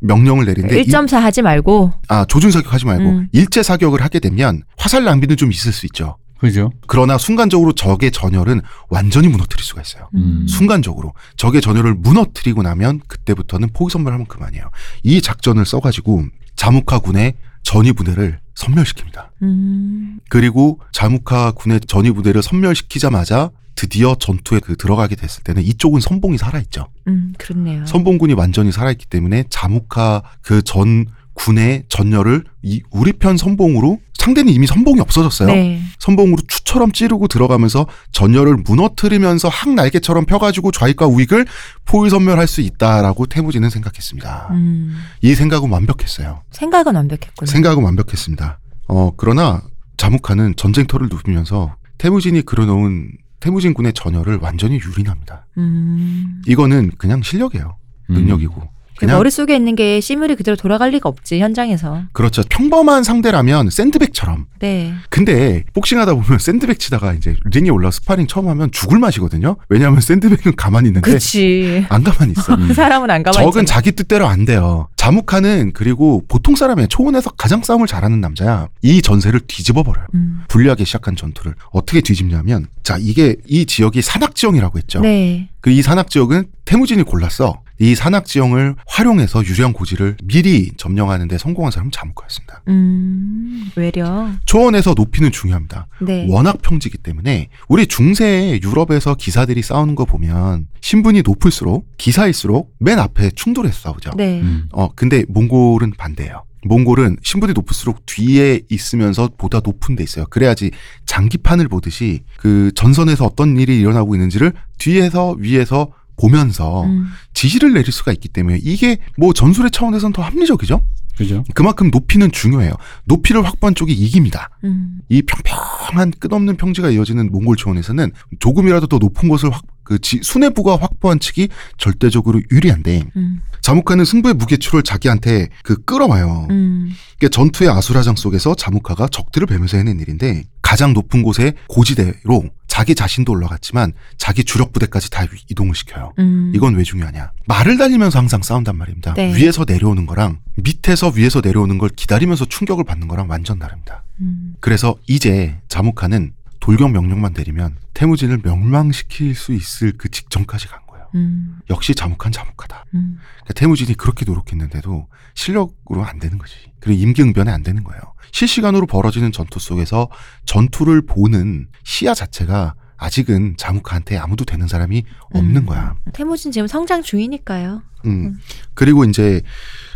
[0.00, 3.28] 명령을 내린데 이- 1.4 하지 말고 아 조준 사격하지 말고 음.
[3.32, 6.16] 일제 사격을 하게 되면 화살 낭비는 좀 있을 수 있죠.
[6.40, 6.72] 그죠?
[6.86, 10.08] 그러나 순간적으로 적의 전열은 완전히 무너뜨릴 수가 있어요.
[10.14, 10.46] 음.
[10.48, 14.70] 순간적으로 적의 전열을 무너뜨리고 나면 그때부터는 포기 선멸하면 그만이에요.
[15.02, 16.24] 이 작전을 써가지고
[16.56, 19.28] 자무카 군의 전위 부대를 선멸시킵니다.
[19.42, 20.18] 음.
[20.30, 26.88] 그리고 자무카 군의 전위 부대를 선멸시키자마자 드디어 전투에 그 들어가게 됐을 때는 이쪽은 선봉이 살아있죠.
[27.06, 27.86] 음, 그렇네요.
[27.86, 31.06] 선봉군이 완전히 살아있기 때문에 자무카 그 전
[31.40, 35.48] 군의 전열을 이 우리 편 선봉으로 상대는 이미 선봉이 없어졌어요.
[35.48, 35.80] 네.
[35.98, 41.46] 선봉으로 추처럼 찌르고 들어가면서 전열을 무너뜨리면서 항 날개처럼 펴가지고 좌익과 우익을
[41.86, 44.48] 포위선멸할 수 있다라고 태무지는 생각했습니다.
[44.50, 44.98] 음.
[45.22, 46.42] 이 생각은 완벽했어요.
[46.50, 47.46] 생각은 완벽했군요.
[47.50, 48.60] 생각은 완벽했습니다.
[48.88, 49.62] 어 그러나
[49.96, 55.46] 자무카는 전쟁터를 누비면서 태무진이 그려놓은 태무진 군의 전열을 완전히 유린합니다.
[55.56, 56.42] 음.
[56.46, 57.78] 이거는 그냥 실력이에요.
[58.10, 58.60] 능력이고.
[58.60, 62.02] 그 그냥 머릿속에 있는 게 시뮬이 그대로 돌아갈 리가 없지 현장에서.
[62.12, 62.42] 그렇죠.
[62.48, 64.46] 평범한 상대라면 샌드백처럼.
[64.60, 64.92] 네.
[65.08, 69.56] 근데 복싱하다 보면 샌드백 치다가 이제 링에 올라 스파링 처음 하면 죽을 맛이거든요.
[69.68, 71.86] 왜냐하면 샌드백은 가만히 있는데 그렇지.
[71.88, 72.54] 안 가만히 있어.
[72.54, 72.68] 음.
[72.68, 73.76] 그 사람은 안 가만히 적은 있잖아.
[73.76, 74.88] 자기 뜻대로 안 돼요.
[74.96, 78.68] 자무카는 그리고 보통 사람의 초원에서 가장 싸움을 잘하는 남자야.
[78.82, 80.06] 이 전세를 뒤집어 버려요.
[80.14, 80.42] 음.
[80.48, 85.00] 불리하게 시작한 전투를 어떻게 뒤집냐면 자 이게 이 지역이 산악 지형이라고 했죠.
[85.00, 85.48] 네.
[85.62, 87.62] 그 이 산악 지역은 태무진이 골랐어.
[87.80, 92.62] 이 산악 지형을 활용해서 유리한 고지를 미리 점령하는 데 성공한 사람은 자무카였습니다.
[92.68, 93.70] 음.
[93.74, 94.30] 외려.
[94.44, 95.86] 초원에서 높이는 중요합니다.
[96.02, 96.26] 네.
[96.28, 103.30] 워낙 평지기 때문에 우리 중세 유럽에서 기사들이 싸우는 거 보면 신분이 높을수록 기사일수록 맨 앞에
[103.30, 104.10] 충돌해서 싸우죠.
[104.14, 104.40] 네.
[104.40, 104.68] 음.
[104.72, 106.44] 어 근데 몽골은 반대예요.
[106.66, 110.26] 몽골은 신분이 높을수록 뒤에 있으면서 보다 높은 데 있어요.
[110.26, 110.70] 그래야지
[111.06, 117.06] 장기판을 보듯이 그 전선에서 어떤 일이 일어나고 있는지를 뒤에서 위에서 보면서 음.
[117.34, 120.82] 지시를 내릴 수가 있기 때문에 이게 뭐 전술의 차원에서는 더 합리적이죠.
[121.16, 121.44] 그죠?
[121.54, 122.72] 그만큼 높이는 중요해요.
[123.04, 124.48] 높이를 확보한 쪽이 이깁니다.
[124.64, 125.00] 음.
[125.10, 130.76] 이 평평한 끝없는 평지가 이어지는 몽골 초원에서는 조금이라도 더 높은 곳을 확, 그 지- 수뇌부가
[130.76, 133.40] 확보한 측이 절대적으로 유리한데 음.
[133.60, 136.46] 자무카는 승부의 무게추를 자기한테 그 끌어와요.
[136.50, 136.90] 음.
[137.16, 143.32] 이게 전투의 아수라장 속에서 자무카가 적들을 뵈면서 해낸 일인데 가장 높은 곳에 고지대로 자기 자신도
[143.32, 146.12] 올라갔지만 자기 주력 부대까지 다 이동을 시켜요.
[146.20, 146.52] 음.
[146.54, 147.32] 이건 왜 중요하냐?
[147.46, 149.14] 말을 달리면서 항상 싸운단 말입니다.
[149.14, 149.34] 네.
[149.34, 154.04] 위에서 내려오는 거랑 밑에서 위에서 내려오는 걸 기다리면서 충격을 받는 거랑 완전 다릅니다.
[154.20, 154.54] 음.
[154.60, 160.89] 그래서 이제 자무카는 돌격 명령만 내리면 태무진을 멸망시킬 수 있을 그 직전까지 간 거예요.
[161.14, 161.58] 음.
[161.70, 162.84] 역시 자묵한 자묵하다.
[162.94, 163.18] 음.
[163.36, 166.54] 그러니까 태무진이 그렇게 노력했는데도 실력으로 안 되는 거지.
[166.80, 168.00] 그리고 임기응변에 안 되는 거예요.
[168.32, 170.08] 실시간으로 벌어지는 전투 속에서
[170.44, 175.66] 전투를 보는 시야 자체가 아직은 자무카한테 아무도 되는 사람이 없는 음.
[175.66, 175.94] 거야.
[176.12, 177.82] 태무진 지금 성장 중이니까요.
[178.04, 178.36] 음.
[178.74, 179.42] 그리고 이제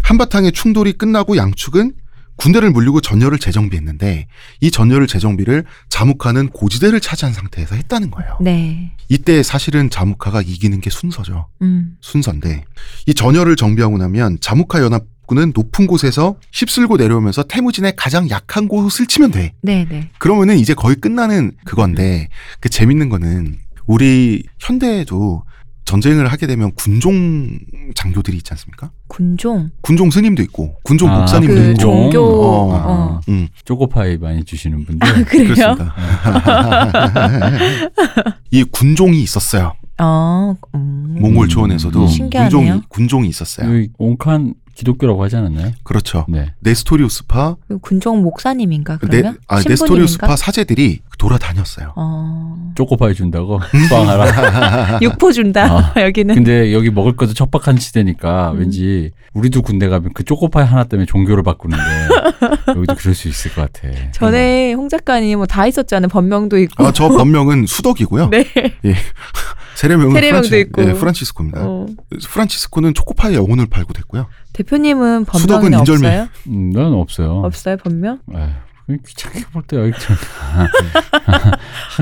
[0.05, 1.93] 한바탕의 충돌이 끝나고 양축은
[2.37, 4.27] 군대를 물리고 전열을 재정비했는데
[4.61, 8.37] 이 전열을 재정비를 자무카는 고지대를 차지한 상태에서 했다는 거예요.
[8.41, 8.93] 네.
[9.09, 11.49] 이때 사실은 자무카가 이기는 게 순서죠.
[11.63, 11.97] 음.
[12.01, 12.65] 순서인데
[13.07, 19.31] 이 전열을 정비하고 나면 자무카 연합군은 높은 곳에서 휩쓸고 내려오면서 태무진의 가장 약한 곳을 치면
[19.31, 19.53] 돼.
[19.63, 20.11] 네, 네.
[20.19, 22.29] 그러면은 이제 거의 끝나는 그건데
[22.61, 25.45] 그 재밌는 거는 우리 현대에도
[25.85, 27.59] 전쟁을 하게 되면 군종
[27.95, 28.91] 장교들이 있지 않습니까?
[29.09, 29.71] 군종.
[29.83, 31.79] 군종 스님도 있고 군종 아, 목사님도 그 있고.
[31.79, 32.21] 종교.
[32.23, 32.75] 어.
[32.75, 33.21] 어.
[33.29, 35.09] 음, 초코파이 많이 주시는 분들.
[35.09, 35.55] 아, 그래요?
[35.55, 35.95] 그렇습니다.
[38.51, 39.75] 이 군종이 있었어요.
[39.99, 40.57] 어.
[40.75, 41.17] 음.
[41.21, 42.07] 몽골 초원에서도 음.
[42.09, 42.51] 신기하네요.
[42.51, 43.69] 군종이 군종이 있었어요.
[43.69, 45.71] 여기 온칸 기독교라고 하지 않았나요?
[45.85, 46.27] 그렇죠.
[46.29, 46.53] 네.
[46.59, 49.39] 네스토리우스파 그 군종 목사님인가 네, 그러면?
[49.47, 49.69] 아, 신부님인가?
[49.69, 51.93] 네스토리우스파 사제들이 돌아다녔어요.
[51.95, 52.73] 어.
[52.75, 54.99] 초코파이 준다고 수방하라.
[55.03, 55.95] 육포 준다.
[56.03, 56.35] 여기는.
[56.35, 58.59] 근데 여기 먹을 것도 척박한 시대니까 음.
[58.59, 61.83] 왠지 우리도 군대 가면 그 초코파이 하나 때문에 종교를 바꾸는데
[62.69, 63.89] 여기도 그럴 수 있을 것 같아.
[64.11, 66.09] 전에 홍 작가님 뭐 다 있었잖아요.
[66.09, 66.85] 번명도 있고.
[66.85, 68.31] 아, 저 본명은 수덕이고요.
[68.31, 68.45] 네.
[69.77, 70.83] 세례명은 세례명도 프란치, 있고.
[70.89, 71.61] 예, 프란치스코입니다.
[71.65, 71.87] 어.
[72.31, 74.27] 프란치스코는 초코파이 영혼을 팔고 됐고요.
[74.53, 76.07] 대표님은 수덕은 번명이 인절미.
[76.07, 76.29] 없어요?
[76.49, 77.41] 음, 난 없어요.
[77.45, 78.21] 없어요, 번명?
[78.33, 78.47] 에휴,
[78.87, 80.69] 그냥 귀찮게 볼때 여기 좀한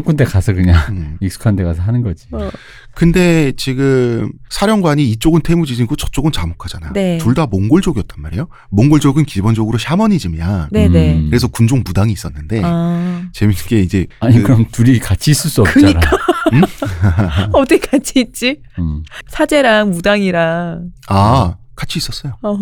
[0.05, 1.17] 군데 가서 그냥 음.
[1.21, 2.27] 익숙한 데 가서 하는 거지.
[2.33, 2.51] 어.
[2.95, 6.93] 근데 지금 사령관이 이쪽은 태무지진이고 저쪽은 자묵하잖아요.
[6.93, 7.19] 네.
[7.19, 8.49] 둘다 몽골족이었단 말이에요.
[8.71, 10.69] 몽골족은 기본적으로 샤머니즘이야.
[10.73, 11.15] 네네.
[11.15, 11.27] 음.
[11.31, 13.23] 그래서 군종 무당이 있었는데 아.
[13.33, 16.01] 재밌는 게 이제 아니 그- 그럼 둘이 같이 있을 수 없잖아.
[17.53, 18.61] 어떻게 같이 있지?
[18.79, 19.03] 음.
[19.29, 20.93] 사제랑 무당이랑.
[21.09, 22.35] 아 같이 있었어요.
[22.43, 22.57] 어.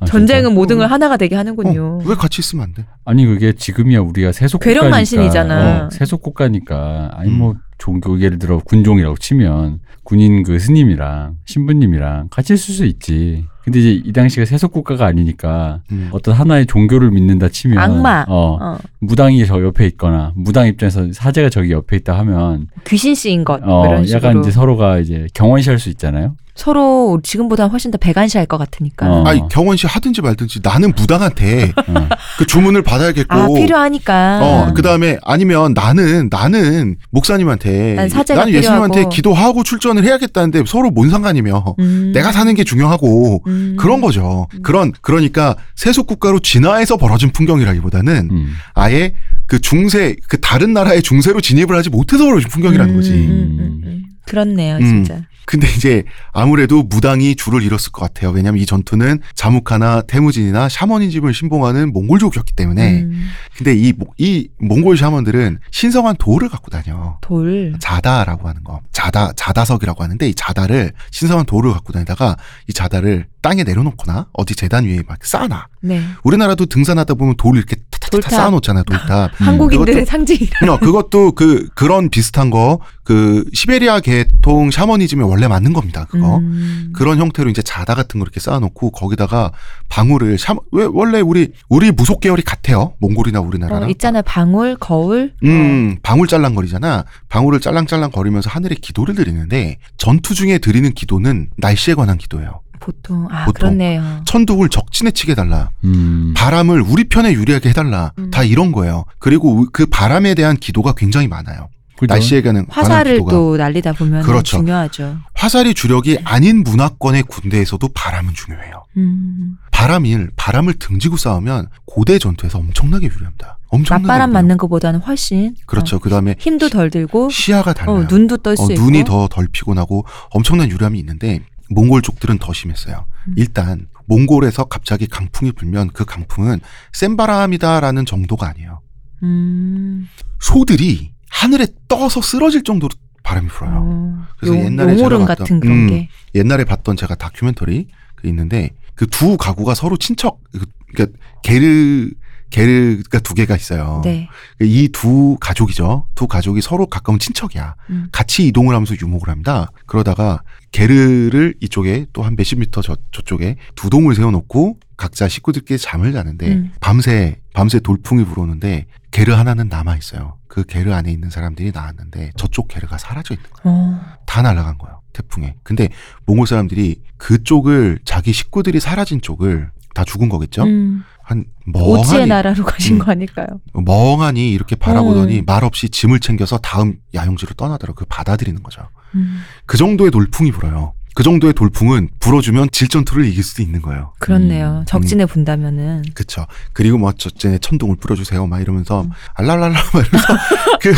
[0.00, 0.54] 아, 전쟁은 진짜?
[0.54, 2.00] 모든 걸 하나가 되게 하는군요.
[2.02, 2.86] 어, 왜 같이 있으면 안 돼?
[3.04, 5.86] 아니 그게 지금이야 우리가 세속 괴력만신이잖아.
[5.86, 12.54] 어, 세속 국가니까 아니 뭐 종교 예를 들어 군종이라고 치면 군인 그 스님이랑 신부님이랑 같이
[12.54, 13.46] 있을 수 있지.
[13.64, 16.10] 근데 이제 이 당시가 세속 국가가 아니니까 음.
[16.12, 18.24] 어떤 하나의 종교를 믿는다 치면 악마.
[18.28, 18.78] 어, 어.
[19.00, 23.62] 무당이 저 옆에 있거나 무당 입장에서 사제가 저기 옆에 있다 하면 귀신 씨인 것.
[23.64, 24.28] 뭐어 이런 식으로.
[24.28, 26.36] 약간 이제 서로가 이제 경원시할 수 있잖아요.
[26.54, 29.10] 서로 지금보다 훨씬 더 배관시할 것 같으니까.
[29.10, 29.24] 어.
[29.26, 32.08] 아니 경원 씨 하든지 말든지 나는 무당한테 어.
[32.38, 33.34] 그 주문을 받아야겠고.
[33.34, 34.40] 아, 필요하니까.
[34.42, 39.14] 어, 그 다음에 아니면 나는, 나는 목사님한테, 난 사제가 나는 예수님한테 필요하고.
[39.14, 42.12] 기도하고 출전을 해야겠다는데 서로 뭔 상관이며, 음.
[42.14, 43.76] 내가 사는 게 중요하고, 음.
[43.78, 44.46] 그런 거죠.
[44.62, 48.52] 그런, 그러니까 세속 국가로 진화해서 벌어진 풍경이라기보다는 음.
[48.74, 49.14] 아예
[49.46, 53.12] 그 중세, 그 다른 나라의 중세로 진입을 하지 못해서 벌어진 풍경이라는 음, 거지.
[53.12, 54.02] 음, 음, 음.
[54.24, 55.04] 그렇네요, 음.
[55.04, 55.20] 진짜.
[55.46, 58.30] 근데 이제 아무래도 무당이 줄을 잃었을 것 같아요.
[58.30, 63.02] 왜냐하면 이 전투는 자무카나 태무진이나 샤머니즘을 신봉하는 몽골족이었기 때문에.
[63.02, 63.28] 음.
[63.56, 67.18] 근데 이, 모- 이 몽골 샤먼들은 신성한 돌을 갖고 다녀.
[67.20, 67.74] 돌.
[67.78, 68.80] 자다라고 하는 거.
[68.92, 72.36] 자다, 자다석이라고 하는데 이 자다를 신성한 돌을 갖고 다니다가
[72.68, 75.66] 이 자다를 땅에 내려놓거나 어디 재단 위에 막 쌓아놔.
[75.82, 76.02] 네.
[76.22, 78.30] 우리나라도 등산하다 보면 돌을 이렇게 타타타 돌탑.
[78.30, 78.84] 쌓아놓잖아요.
[78.84, 79.30] 돌탑.
[79.36, 80.72] 한국인들의 그것도- 상징이라.
[80.72, 86.06] 어, 그것도 그 그런 비슷한 거그 시베리아 계통 샤머니즘에 원래 맞는 겁니다.
[86.08, 86.38] 그거.
[86.38, 86.90] 음.
[86.94, 89.52] 그런 형태로 이제 자다 같은 거 이렇게 쌓아놓고 거기다가
[89.90, 92.94] 방울을 샤, 왜 원래 우리 우리 무속 계열이 같아요.
[93.00, 93.84] 몽골이나 우리나라랑.
[93.84, 94.22] 어, 있잖아요.
[94.24, 95.34] 방울, 거울.
[95.44, 97.04] 음, 방울 짤랑거리잖아.
[97.28, 102.48] 방울을 짤랑짤랑 거리면서 하늘에 기도를 드리는데 전투 중에 드리는 기도는 날씨에 관한 기도예요.
[102.48, 103.68] 어, 보통 아 보통.
[103.68, 104.22] 그렇네요.
[104.24, 105.70] 천둥을 적진에 치게 해달라.
[105.84, 106.32] 음.
[106.36, 108.12] 바람을 우리 편에 유리하게 해달라.
[108.18, 108.30] 음.
[108.30, 109.04] 다 이런 거예요.
[109.18, 111.68] 그리고 그 바람에 대한 기도가 굉장히 많아요.
[112.06, 112.14] 그죠?
[112.14, 113.30] 날씨에 관한 화살을 기도가.
[113.32, 114.58] 또 날리다 보면 그렇죠.
[114.58, 115.18] 중요하죠.
[115.34, 118.84] 화살이 주력이 아닌 문화권의 군대에서도 바람은 중요해요.
[118.96, 119.56] 음.
[119.72, 123.58] 바람을 바람을 등지고 싸우면 고대 전투에서 엄청나게 유리합니다.
[123.68, 124.42] 엄청나게 맞바람 유리해요.
[124.42, 125.96] 맞는 것보다는 훨씬 그렇죠.
[125.96, 127.96] 어, 그다음에 힘도 덜 들고 시야가 달라요.
[127.96, 131.40] 어, 눈도 뜰수 어, 눈이 더 덜 피곤하고 엄청난 유람이 있는데
[131.70, 133.04] 몽골족들은 더 심했어요.
[133.28, 133.34] 음.
[133.36, 136.60] 일단 몽골에서 갑자기 강풍이 불면 그 강풍은
[136.92, 138.80] 센 바람이다라는 정도가 아니에요.
[139.22, 140.08] 음.
[140.40, 142.90] 소들이 하늘에 떠서 쓰러질 정도로
[143.22, 143.80] 바람이 불어요.
[143.82, 148.28] 어, 그래서 용- 옛날에 제가 같은 봤던- 그런 음, 게 옛날에 봤던 제가 다큐멘터리 그
[148.28, 152.10] 있는데 그 두 가구가 서로 친척 그- 그러니까 게르
[152.50, 154.00] 게르가 두 개가 있어요.
[154.04, 154.28] 네.
[154.60, 156.06] 이두 가족이죠.
[156.14, 157.74] 두 가족이 서로 가까운 친척이야.
[157.90, 158.06] 음.
[158.12, 159.66] 같이 이동을 하면서 유목을 합니다.
[159.86, 166.12] 그러다가 게르를 이쪽에 또 한 몇십 미터 저, 저쪽에 두 동을 세워놓고 각자 식구들끼리 잠을
[166.12, 166.72] 자는데 음.
[166.80, 170.38] 밤새 밤새 돌풍이 불어오는데 게르 하나는 남아 있어요.
[170.48, 173.78] 그 게르 안에 있는 사람들이 나왔는데 저쪽 게르가 사라져 있는 거예요.
[173.78, 174.00] 어.
[174.26, 175.02] 다 날아간 거예요.
[175.12, 175.54] 태풍에.
[175.62, 175.88] 근데
[176.26, 180.64] 몽골 사람들이 그쪽을 자기 식구들이 사라진 쪽을 다 죽은 거겠죠.
[180.64, 181.04] 음.
[181.22, 182.98] 한 오지의 멍하니 나라로 가신 음.
[182.98, 183.46] 거 아닐까요?
[183.72, 185.44] 멍하니 이렇게 바라보더니 음.
[185.46, 187.94] 말 없이 짐을 챙겨서 다음 야영지로 떠나더라고.
[187.94, 188.82] 그 받아들이는 거죠.
[189.14, 189.42] 음.
[189.64, 190.92] 그 정도의 돌풍이 불어요.
[191.14, 194.12] 그 정도의 돌풍은 불어주면 질전투를 이길 수도 있는 거예요.
[194.18, 194.80] 그렇네요.
[194.80, 194.84] 음.
[194.84, 196.46] 적진에 본다면은 그쵸.
[196.72, 198.46] 그리고 뭐, 저쟤 천둥을 뿌려주세요.
[198.46, 199.10] 막 이러면서, 음.
[199.34, 200.34] 알랄랄라, 막 이러면서,
[200.82, 200.92] 그,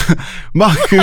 [0.55, 0.97] 막 그,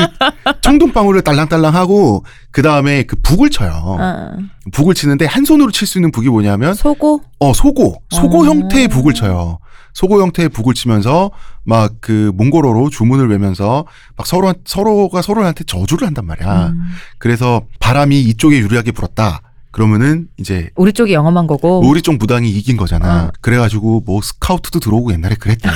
[0.62, 3.98] 천둥방울을 딸랑딸랑 하고, 그 다음에 그 북을 쳐요.
[4.00, 4.32] 아,
[4.72, 8.02] 북을 치는데 한 손으로 칠 수 있는 북이 뭐냐면, 소고 어, 소고.
[8.10, 8.46] 소고 어.
[8.46, 9.60] 형태의 북을 쳐요.
[9.94, 11.32] 소고 형태의 북을 치면서,
[11.64, 13.86] 막 그 몽골어로 주문을 외면서,
[14.18, 16.68] 막 서로, 서로가 서로한테 저주를 한단 말이야.
[16.68, 16.82] 음.
[17.18, 19.42] 그래서 바람이 이쪽에 유리하게 불었다.
[19.74, 23.24] 그러면은 이제 우리 쪽이 영험한 거고 우리 쪽 무당이 이긴 거잖아.
[23.26, 23.32] 어.
[23.42, 25.68] 그래가지고 뭐 스카우트도 들어오고 옛날에 그랬대.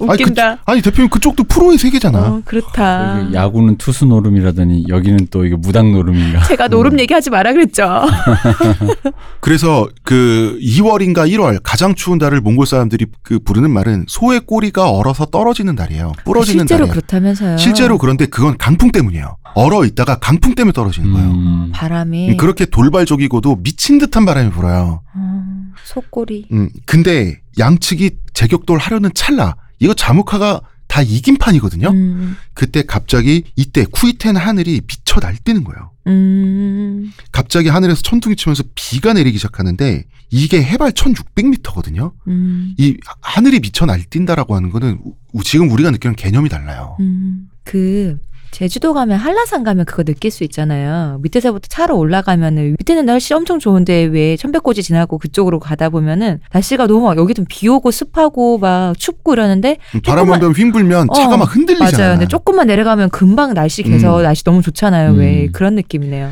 [0.00, 0.48] 웃긴다.
[0.50, 2.18] 아니, 그, 아니 대표님 그쪽도 프로의 세계잖아.
[2.18, 3.20] 어, 그렇다.
[3.20, 6.42] 여기 야구는 투수 노름이라더니 여기는 또 이게 무당 노름인가.
[6.50, 7.88] 제가 노름 얘기하지 마라 그랬죠.
[9.40, 15.26] 그래서 그 2월인가 1월 가장 추운 달을 몽골 사람들이 그 부르는 말은 소의 꼬리가 얼어서
[15.26, 16.10] 떨어지는 달이에요.
[16.24, 16.92] 부러지는 실제로 달이에요.
[16.92, 17.56] 그렇다면서요.
[17.56, 19.36] 실제로 그런데 그건 강풍 때문이에요.
[19.54, 21.30] 얼어 있다가 강풍 때문에 떨어지는 거예요.
[21.30, 21.70] 음.
[21.72, 25.02] 바람이 그렇게 돌발적이고도 미친 듯한 바람이 불어요.
[25.14, 25.44] 어,
[25.84, 26.46] 속꼬리.
[26.52, 31.88] 음, 근데 양측이 제격돌 하려는 찰나 이거 자무카가 다 이긴 판이거든요.
[31.88, 35.90] 음, 그때 갑자기 이때 쿠이텐 하늘이 미쳐 날뛰는 거예요.
[36.06, 42.12] 음, 갑자기 하늘에서 천둥이 치면서 비가 내리기 시작하는데 이게 해발 1600m거든요.
[42.28, 44.98] 음, 이 하늘이 미쳐 날뛴다라고 하는 거는
[45.32, 46.96] 우- 지금 우리가 느끼는 개념이 달라요.
[47.00, 47.48] 음.
[47.64, 48.18] 그
[48.56, 51.18] 제주도 가면 한라산 가면 그거 느낄 수 있잖아요.
[51.22, 57.06] 밑에서부터 차로 올라가면은 밑에는 날씨 엄청 좋은데 왜 천백고지 지나고 그쪽으로 가다 보면은 날씨가 너무
[57.06, 61.38] 막 여기는 비 오고 습하고 막 춥고 이러는데 바람 조금만- 한번 휙 불면 차가 어,
[61.38, 61.96] 막 흔들리잖아요.
[61.98, 62.12] 맞아요.
[62.18, 64.22] 근데 조금만 내려가면 금방 날씨 개서 음.
[64.22, 65.14] 날씨 너무 좋잖아요.
[65.14, 65.52] 왜 음.
[65.52, 66.30] 그런 느낌이네요.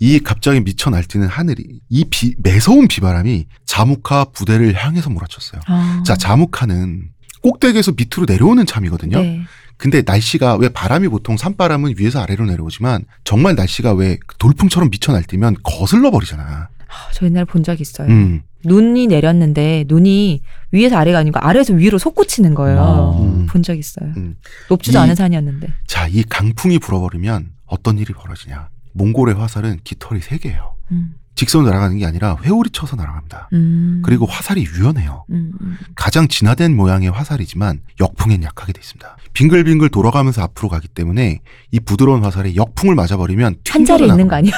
[0.00, 5.62] 이 갑자기 미쳐 날뛰는 하늘이 이 비, 매서운 비바람이 자무카 부대를 향해서 몰아쳤어요.
[5.66, 6.02] 아.
[6.04, 7.04] 자, 자무카는
[7.42, 9.18] 꼭대기에서 밑으로 내려오는 참이거든요.
[9.18, 9.40] 네.
[9.76, 15.56] 근데 날씨가 왜 바람이 보통 산바람은 위에서 아래로 내려오지만 정말 날씨가 왜 돌풍처럼 미쳐 날뛰면
[15.62, 16.68] 거슬러 버리잖아.
[16.88, 18.08] 아, 저 옛날에 본 적 있어요.
[18.08, 18.42] 음.
[18.64, 22.80] 눈이 내렸는데 눈이 위에서 아래가 아니고 아래에서 위로 솟구치는 거예요.
[22.80, 23.18] 아.
[23.20, 23.46] 음.
[23.50, 24.12] 본적 있어요.
[24.16, 24.36] 음.
[24.70, 25.68] 높지도 이- 않은 산이었는데.
[25.86, 28.68] 자, 이 강풍이 불어버리면 어떤 일이 벌어지냐.
[28.92, 31.14] 몽골의 화살은 깃털이 세개예요 음.
[31.34, 33.48] 직선으로 날아가는 게 아니라 회오리 쳐서 날아갑니다.
[33.52, 34.02] 음.
[34.04, 35.24] 그리고 화살이 유연해요.
[35.30, 35.78] 음, 음.
[35.94, 39.16] 가장 진화된 모양의 화살이지만 역풍엔 약하게 돼 있습니다.
[39.32, 41.40] 빙글빙글 돌아가면서 앞으로 가기 때문에
[41.72, 44.52] 이 부드러운 화살에 역풍을 맞아버리면 한 자리에 있는 거 아니야?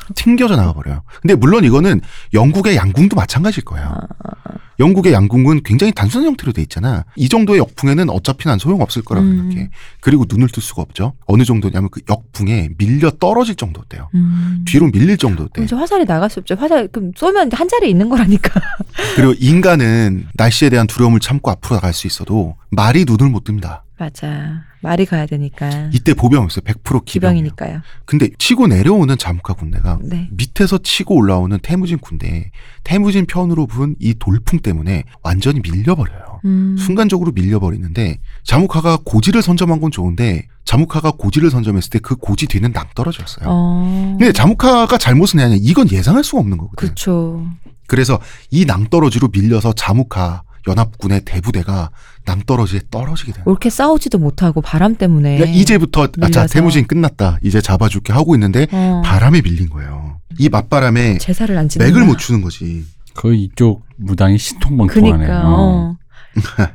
[0.14, 1.02] 튕겨져 나가버려요.
[1.20, 2.00] 근데 물론 이거는
[2.34, 3.86] 영국의 양궁도 마찬가지일 거예요.
[3.86, 7.04] 아, 영국의 양궁은 굉장히 단순한 형태로 돼 있잖아.
[7.16, 9.36] 이 정도의 역풍에는 어차피 난 소용없을 거라고 음.
[9.36, 9.70] 생각해.
[10.00, 11.14] 그리고 눈을 뜰 수가 없죠.
[11.26, 14.08] 어느 정도냐면 그 역풍에 밀려 떨어질 정도 돼요.
[14.14, 14.64] 음.
[14.66, 15.66] 뒤로 밀릴 정도 돼.
[15.66, 16.56] 저 화살이 나갈 수 없죠.
[16.56, 18.60] 화살 그럼 쏘면 한 자리에 있는 거라니까.
[19.16, 23.82] 그리고 인간은 날씨에 대한 두려움을 참고 앞으로 나갈 수 있어도 말이 눈을 못 뜹니다.
[24.02, 24.64] 맞아.
[24.80, 25.88] 말이 가야 되니까.
[25.92, 26.62] 이때 보병 없어요.
[26.64, 27.04] 100% 기병이에요.
[27.04, 27.82] 기병이니까요.
[28.04, 30.28] 근데 치고 내려오는 자무카 군대가 네.
[30.32, 32.50] 밑에서 치고 올라오는 태무진 군대,
[32.82, 36.40] 태무진 편으로 부은 이 돌풍 때문에 완전히 밀려버려요.
[36.44, 36.76] 음.
[36.76, 43.46] 순간적으로 밀려버리는데 자무카가 고지를 선점한 건 좋은데 자무카가 고지를 선점했을 때 그 고지 뒤는 낭떨어졌어요.
[43.48, 44.16] 어.
[44.18, 45.56] 근데 자무카가 잘못은 아니야.
[45.60, 46.88] 이건 예상할 수가 없는 거거든.
[46.88, 47.46] 그쵸.
[47.86, 48.18] 그래서
[48.50, 51.90] 이 낭떠러지로 밀려서 자무카 연합군의 대부대가
[52.24, 53.44] 낭떠러지에 떨어지게 돼요.
[53.46, 55.36] 옳게 싸우지도 못하고 바람 때문에.
[55.38, 56.46] 그러니까 이제부터 아, 자 밀려서.
[56.48, 57.38] 태무진 끝났다.
[57.42, 59.02] 이제 잡아줄게 하고 있는데 어.
[59.04, 60.18] 바람에 밀린 거예요.
[60.38, 62.84] 이 맞바람에 제사를 안 지는 맥을 못 추는 거지.
[63.14, 65.18] 거의 이쪽 무당이 신통방통하네.
[65.26, 65.42] 그니까.
[65.44, 65.96] 어.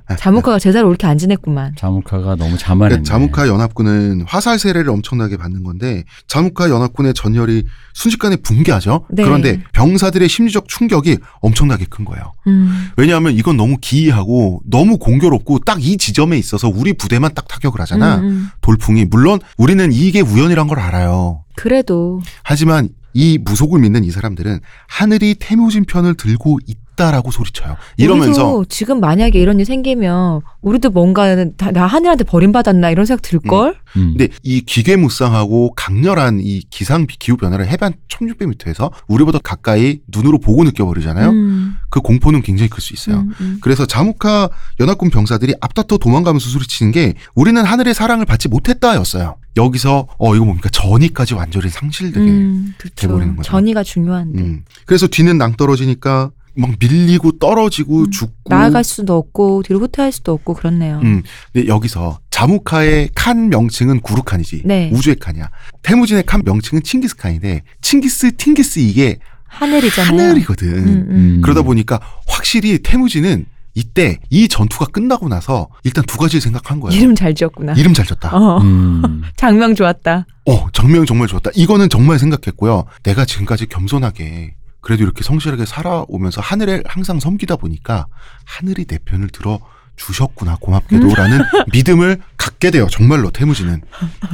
[0.09, 0.15] 어.
[0.19, 1.73] 자무카가 제사를 옳게 안 지냈구만.
[1.77, 3.01] 자무카가 너무 자만했네.
[3.03, 9.05] 그러니까 자무카 연합군은 화살 세례를 엄청나게 받는 건데 자무카 연합군의 전열이 순식간에 붕괴하죠.
[9.09, 9.23] 네.
[9.23, 12.33] 그런데 병사들의 심리적 충격이 엄청나게 큰 거예요.
[12.45, 12.89] 음.
[12.97, 18.17] 왜냐하면 이건 너무 기이하고 너무 공교롭고 딱 이 지점에 있어서 우리 부대만 딱 타격을 하잖아.
[18.17, 18.47] 음, 음.
[18.61, 21.43] 돌풍이 물론 우리는 이게 우연이란 걸 알아요.
[21.55, 27.77] 그래도 하지만 이 무속을 믿는 이 사람들은 하늘이 태무진 편을 들고 있다 라고 소리쳐요.
[27.97, 33.21] 이러면서 우리도 지금 만약에 이런 일 생기면 우리도 뭔가 다- 나 하늘한테 버림받았나 이런 생각
[33.21, 33.75] 들 걸.
[33.95, 34.15] 음.
[34.17, 41.29] 근데 이 기계무쌍하고 강렬한 이 기상 기후 변화를 해반 1600m에서 우리보다 가까이 눈으로 보고 느껴버리잖아요.
[41.29, 41.75] 음.
[41.89, 43.17] 그 공포는 굉장히 클 수 있어요.
[43.21, 43.57] 음, 음.
[43.61, 49.35] 그래서 자무카 연합군 병사들이 앞다퉈 도망가면서 소리치는 게 우리는 하늘의 사랑을 받지 못했다였어요.
[49.55, 52.19] 여기서 어 이거 뭡니까 전이까지 완전히 상실되게.
[52.25, 52.95] 음, 그렇죠.
[52.95, 53.49] 돼버리는 거죠.
[53.51, 54.63] 전이가 중요한데 음.
[54.85, 58.11] 그래서 뒤는 낭 떨어지니까 막 밀리고 떨어지고 음.
[58.11, 58.49] 죽고.
[58.49, 60.99] 나아갈 수도 없고 뒤로 후퇴할 수도 없고 그렇네요.
[61.03, 61.23] 음.
[61.53, 64.63] 근데 여기서 자무카의 칸 명칭은 구루칸이지.
[64.65, 64.89] 네.
[64.93, 65.49] 우주의 칸이야.
[65.83, 70.19] 태무진의 칸 명칭은 칭기스칸인데 칭기스 팅기스 이게 하늘이잖아요.
[70.19, 70.67] 하늘이거든.
[70.67, 71.07] 음, 음.
[71.09, 71.41] 음.
[71.43, 73.45] 그러다 보니까 확실히 태무진은
[73.75, 76.99] 이때 이 전투가 끝나고 나서 일단 두 가지를 생각한 거예요.
[76.99, 77.73] 이름 잘 지었구나.
[77.73, 78.35] 이름 잘 졌다.
[78.35, 78.57] 어.
[78.61, 79.21] 음.
[79.37, 80.25] 장명 좋았다.
[80.45, 81.51] 어, 정명 정말 좋았다.
[81.53, 82.85] 이거는 정말 생각했고요.
[83.03, 88.07] 내가 지금까지 겸손하게 그래도 이렇게 성실하게 살아오면서 하늘을 항상 섬기다 보니까
[88.45, 89.59] 하늘이 내 편을 들어
[89.97, 91.41] 주셨구나 고맙게도라는
[91.73, 92.87] 믿음을 갖게 돼요.
[92.89, 93.81] 정말로 태무진은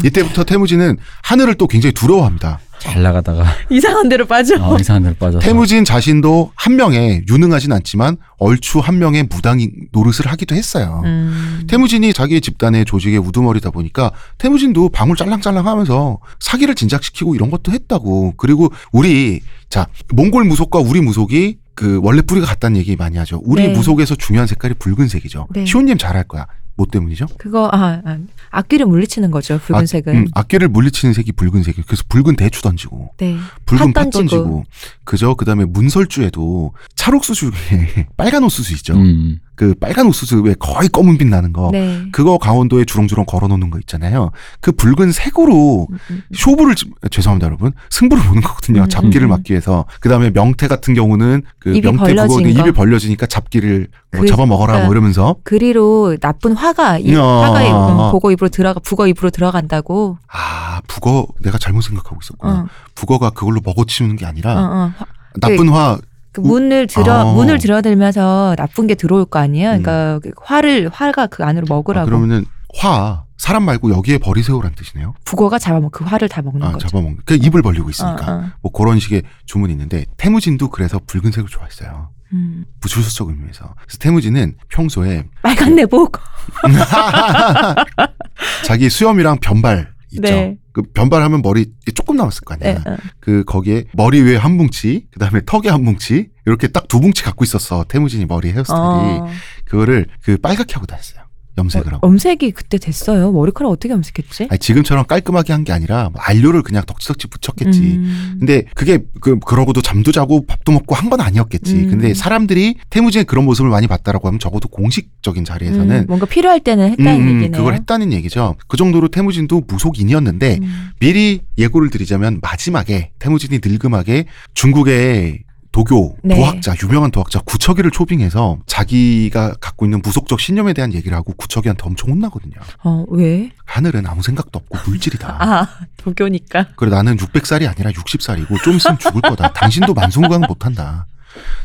[0.03, 2.59] 이때부터 태무진은 하늘을 또 굉장히 두려워합니다.
[2.79, 4.55] 잘 나가다가 이상한 데로 빠져.
[4.61, 10.27] 어, 이상한 데로 빠져서 태무진 자신도 한 명의 유능하진 않지만 얼추 한 명의 무당 노릇을
[10.27, 11.01] 하기도 했어요.
[11.05, 11.63] 음.
[11.69, 18.33] 태무진이 자기 집단의 조직의 우두머리다 보니까 태무진도 방울 짤랑짤랑 하면서 사기를 진작시키고 이런 것도 했다고.
[18.35, 19.39] 그리고 우리,
[19.69, 23.41] 자, 몽골 무속과 우리 무속이 그 원래 뿌리가 같다는 얘기 많이 하죠.
[23.43, 23.73] 우리 네.
[23.73, 25.47] 무속에서 중요한 색깔이 붉은색이죠.
[25.51, 25.65] 네.
[25.65, 26.45] 시온님 잘알 거야.
[26.75, 27.27] 뭐 때문이죠?
[27.37, 28.17] 그거 아, 아
[28.49, 29.59] 악귀를 물리치는 거죠.
[29.59, 30.15] 붉은색은.
[30.15, 31.83] 악, 음, 악기를 물리치는 색이 붉은색이에요.
[31.85, 33.37] 그래서 붉은 대추 던지고 네.
[33.65, 34.63] 붉은 팥팥 던지고
[35.03, 35.35] 그죠?
[35.35, 38.95] 그다음에 문설주에도 찰옥수수 중에 빨간 옥수수 있죠.
[38.95, 39.39] 음.
[39.55, 41.69] 그 빨간 옥수수 왜 거의 검은 빛 나는 거.
[41.71, 42.03] 네.
[42.11, 44.31] 그거 강원도에 주렁주렁 걸어놓는 거 있잖아요.
[44.61, 46.21] 그 붉은 색으로 음, 음.
[46.33, 48.81] 쇼부를 지- 죄송합니다 여러분 승부를 보는 거거든요.
[48.83, 49.29] 음, 잡기를 음.
[49.29, 52.71] 막기 위해서 그 다음에 명태 같은 경우는 그 명태 그거 입이 거.
[52.71, 57.21] 벌려지니까 잡기를 뭐 그- 잡아먹어라 뭐 그러니까 이러면서 그리로 나쁜 화가 이 야.
[57.21, 60.17] 화가 음, 보고 입으로 들어가 북어 입으로 들어간다고.
[60.31, 62.53] 아 북어 내가 잘못 생각하고 있었구나.
[62.61, 62.67] 어.
[62.95, 64.93] 북어가 그걸로 먹어치우는 게 아니라 어, 어.
[64.97, 65.05] 화-
[65.39, 65.97] 나쁜 화
[66.33, 67.33] 그 문을 들어 아.
[67.33, 69.69] 문을 들어들면서 나쁜 게 들어올 거 아니에요.
[69.69, 72.05] 그러니까 그 화를 화가 그 안으로 아, 먹으라고.
[72.05, 75.13] 그러면은 화 사람 말고 여기에 버리세요란 뜻이네요.
[75.25, 76.87] 북어가 잡아먹 그 화를 다 먹는 아 거죠.
[76.87, 77.19] 잡아먹는.
[77.25, 78.43] 그 입을 벌리고 있으니까 어, 어.
[78.61, 82.09] 뭐 그런 식의 주문이 있는데 태무진도 그래서 붉은색을 좋아했어요.
[82.33, 82.65] 음.
[82.79, 83.75] 부출수적 의미에서.
[83.81, 86.19] 그래서 태무진은 평소에 빨간 내복.
[88.65, 90.21] 자기 수염이랑 변발 있죠.
[90.21, 90.57] 네.
[90.73, 92.83] 그 변발하면 머리 조금 남았을 거 아니야.
[92.83, 92.97] 네, 어.
[93.19, 97.43] 그 거기에 머리 위에 한 뭉치, 그다음에 턱에 한 뭉치 이렇게 딱 두 뭉치 갖고
[97.43, 97.85] 있었어.
[97.87, 99.27] 태무진이 머리 헤어스타일이 어.
[99.65, 101.22] 그거를 그 빨갛게 하고 다녔어요.
[101.57, 102.07] 염색을 하고.
[102.07, 103.31] 염색이 그때 됐어요.
[103.31, 104.47] 머리카락 어떻게 염색했지?
[104.49, 107.79] 아니, 지금처럼 깔끔하게 한 게 아니라 뭐 안료를 그냥 덕지덕지 붙였겠지.
[107.81, 108.35] 음.
[108.39, 111.75] 근데 그게 그 그러고도 잠도 자고 밥도 먹고 한 건 아니었겠지.
[111.75, 111.89] 음.
[111.91, 116.91] 근데 사람들이 태무진의 그런 모습을 많이 봤다라고 하면 적어도 공식적인 자리에서는 음, 뭔가 필요할 때는
[116.91, 117.51] 했다는 음, 음, 얘기네요.
[117.59, 118.55] 그걸 했다는 얘기죠.
[118.67, 120.89] 그 정도로 태무진도 무속인이었는데 음.
[120.99, 124.25] 미리 예고를 드리자면 마지막에 태무진이 늙음하게
[124.55, 125.39] 중국의
[125.73, 126.35] 도교 네.
[126.35, 132.11] 도학자 유명한 도학자 구척이를 초빙해서 자기가 갖고 있는 무속적 신념에 대한 얘기를 하고 구척이한테 엄청
[132.11, 132.53] 혼나거든요.
[132.83, 133.51] 어, 왜?
[133.65, 135.37] 하늘은 아무 생각도 없고 물질이다.
[135.39, 135.67] 아,
[135.97, 136.67] 도교니까.
[136.75, 139.51] 그래 나는 600살이 아니라 60살이고 좀 있으면 죽을 거다.
[139.51, 141.07] 당신도 만성구강 못한다.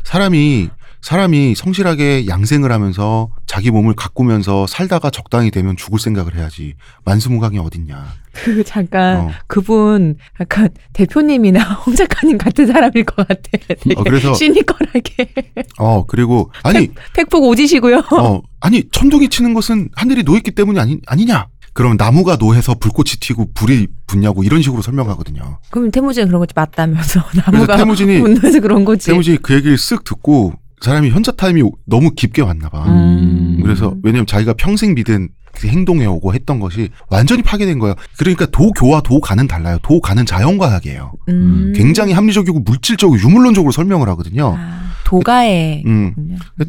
[0.05, 0.71] 사람이
[1.01, 6.75] 사람이 성실하게 양생을 하면서 자기 몸을 가꾸면서 살다가 적당히 되면 죽을 생각을 해야지
[7.05, 8.07] 만수무강이 어딨냐.
[8.33, 9.31] 그 잠깐 어.
[9.47, 13.43] 그분 약간 대표님이나 홍 작가님 같은 사람일 것 같아.
[13.53, 15.33] 되게 어, 그래서- 시니컬하게
[15.79, 17.99] 어 그리고 아니 팩폭 오지시고요.
[18.13, 21.49] 어 아니 천둥이 치는 것은 하늘이 노했기 때문이 아니 아니냐.
[21.75, 25.61] 그럼 나무가 노해서 불꽃이 튀고 불이 붙냐고 이런 식으로 설명하거든요.
[25.71, 29.07] 그럼 태무진 그런 거지 맞다면서 나무가 태무진이 분노해서 그런 거지.
[29.07, 32.85] 태무진이 그 얘기를 쓱 듣고 사람이 현자 타임이 너무 깊게 왔나 봐.
[32.87, 33.61] 음.
[33.63, 37.95] 그래서 왜냐면 자기가 평생 믿은 그 행동해오고 했던 것이 완전히 파괴된 거예요.
[38.17, 39.79] 그러니까 도교와 도가는 달라요.
[39.83, 41.13] 도가는 자연과학이에요.
[41.29, 41.73] 음.
[41.75, 44.55] 굉장히 합리적이고 물질적이고 유물론적으로 설명을 하거든요.
[44.57, 46.15] 아, 도가의 음.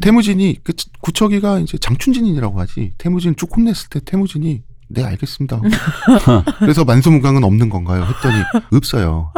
[0.00, 2.92] 태무진이 그 구척이가 이제 장춘진이라고 하지.
[2.98, 5.60] 태무진 쭉 혼냈을 때 태무진이 네 알겠습니다.
[6.58, 8.04] 그래서 만수무강은 없는 건가요?
[8.04, 8.42] 했더니
[8.74, 9.32] 없어요.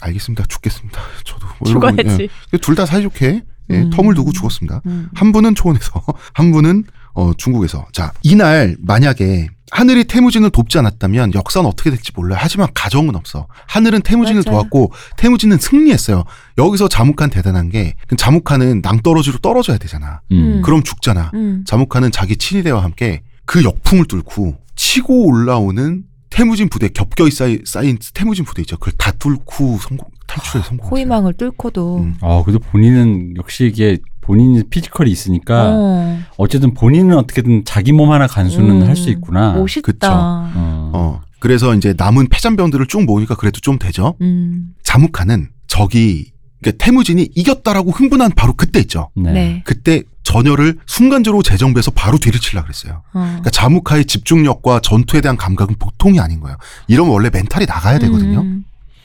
[0.00, 0.44] 알겠습니다.
[0.48, 1.00] 죽겠습니다.
[1.24, 2.28] 저도 뭐 죽어야지.
[2.52, 2.58] 예.
[2.58, 3.90] 둘다 사이좋게 예, 음.
[3.90, 4.82] 텀을 두고 죽었습니다.
[4.86, 5.08] 음.
[5.14, 6.02] 한 분은 초원에서,
[6.34, 7.86] 한 분은 어, 중국에서.
[7.92, 12.38] 자, 이날 만약에 하늘이 태무진을 돕지 않았다면 역사는 어떻게 될지 몰라요.
[12.40, 13.48] 하지만 가정은 없어.
[13.66, 14.58] 하늘은 태무진을 맞아요.
[14.58, 16.24] 도왔고 태무진은 승리했어요.
[16.58, 20.20] 여기서 자묵한 대단한 게 자묵한은 낭떠러지로 떨어져야 되잖아.
[20.30, 20.62] 음.
[20.62, 21.32] 그럼 죽잖아.
[21.34, 21.64] 음.
[21.66, 28.44] 자묵한은 자기 친위대와 함께 그 역풍을 뚫고 치고 올라오는 태무진 부대 겹겹이 쌓인, 쌓인 태무진
[28.44, 28.76] 부대 있죠.
[28.76, 30.90] 그걸 다 뚫고 성공 탈출에 성공.
[30.90, 32.14] 호위망을 뚫고도 음.
[32.20, 38.26] 아, 그래도 본인은 역시 이게 본인이 피지컬이 있으니까 어, 어쨌든 본인은 어떻게든 자기 몸 하나
[38.26, 38.86] 간수는 음.
[38.86, 39.52] 할수 있구나.
[39.54, 39.80] 멋있다.
[39.92, 40.08] 그쵸.
[40.10, 40.90] 어.
[40.94, 41.20] 어.
[41.38, 44.16] 그래서 이제 남은 패잔병들을 쭉 모으니까 그래도 좀 되죠.
[44.20, 44.74] 음.
[44.82, 49.10] 자묵한은 적이 그러니까 태무진이 이겼다라고 흥분한 바로 그때 있죠.
[49.14, 49.32] 네.
[49.32, 49.62] 네.
[49.64, 50.02] 그때
[50.36, 53.02] 전열을 순간적으로 재정비해서 바로 뒤를 치려 그랬어요.
[53.14, 53.20] 어.
[53.20, 56.56] 그러니까 자묵하의 집중력과 전투에 대한 감각은 보통이 아닌 거예요.
[56.88, 58.40] 이러면 원래 멘탈이 나가야 되거든요.
[58.40, 58.64] 음.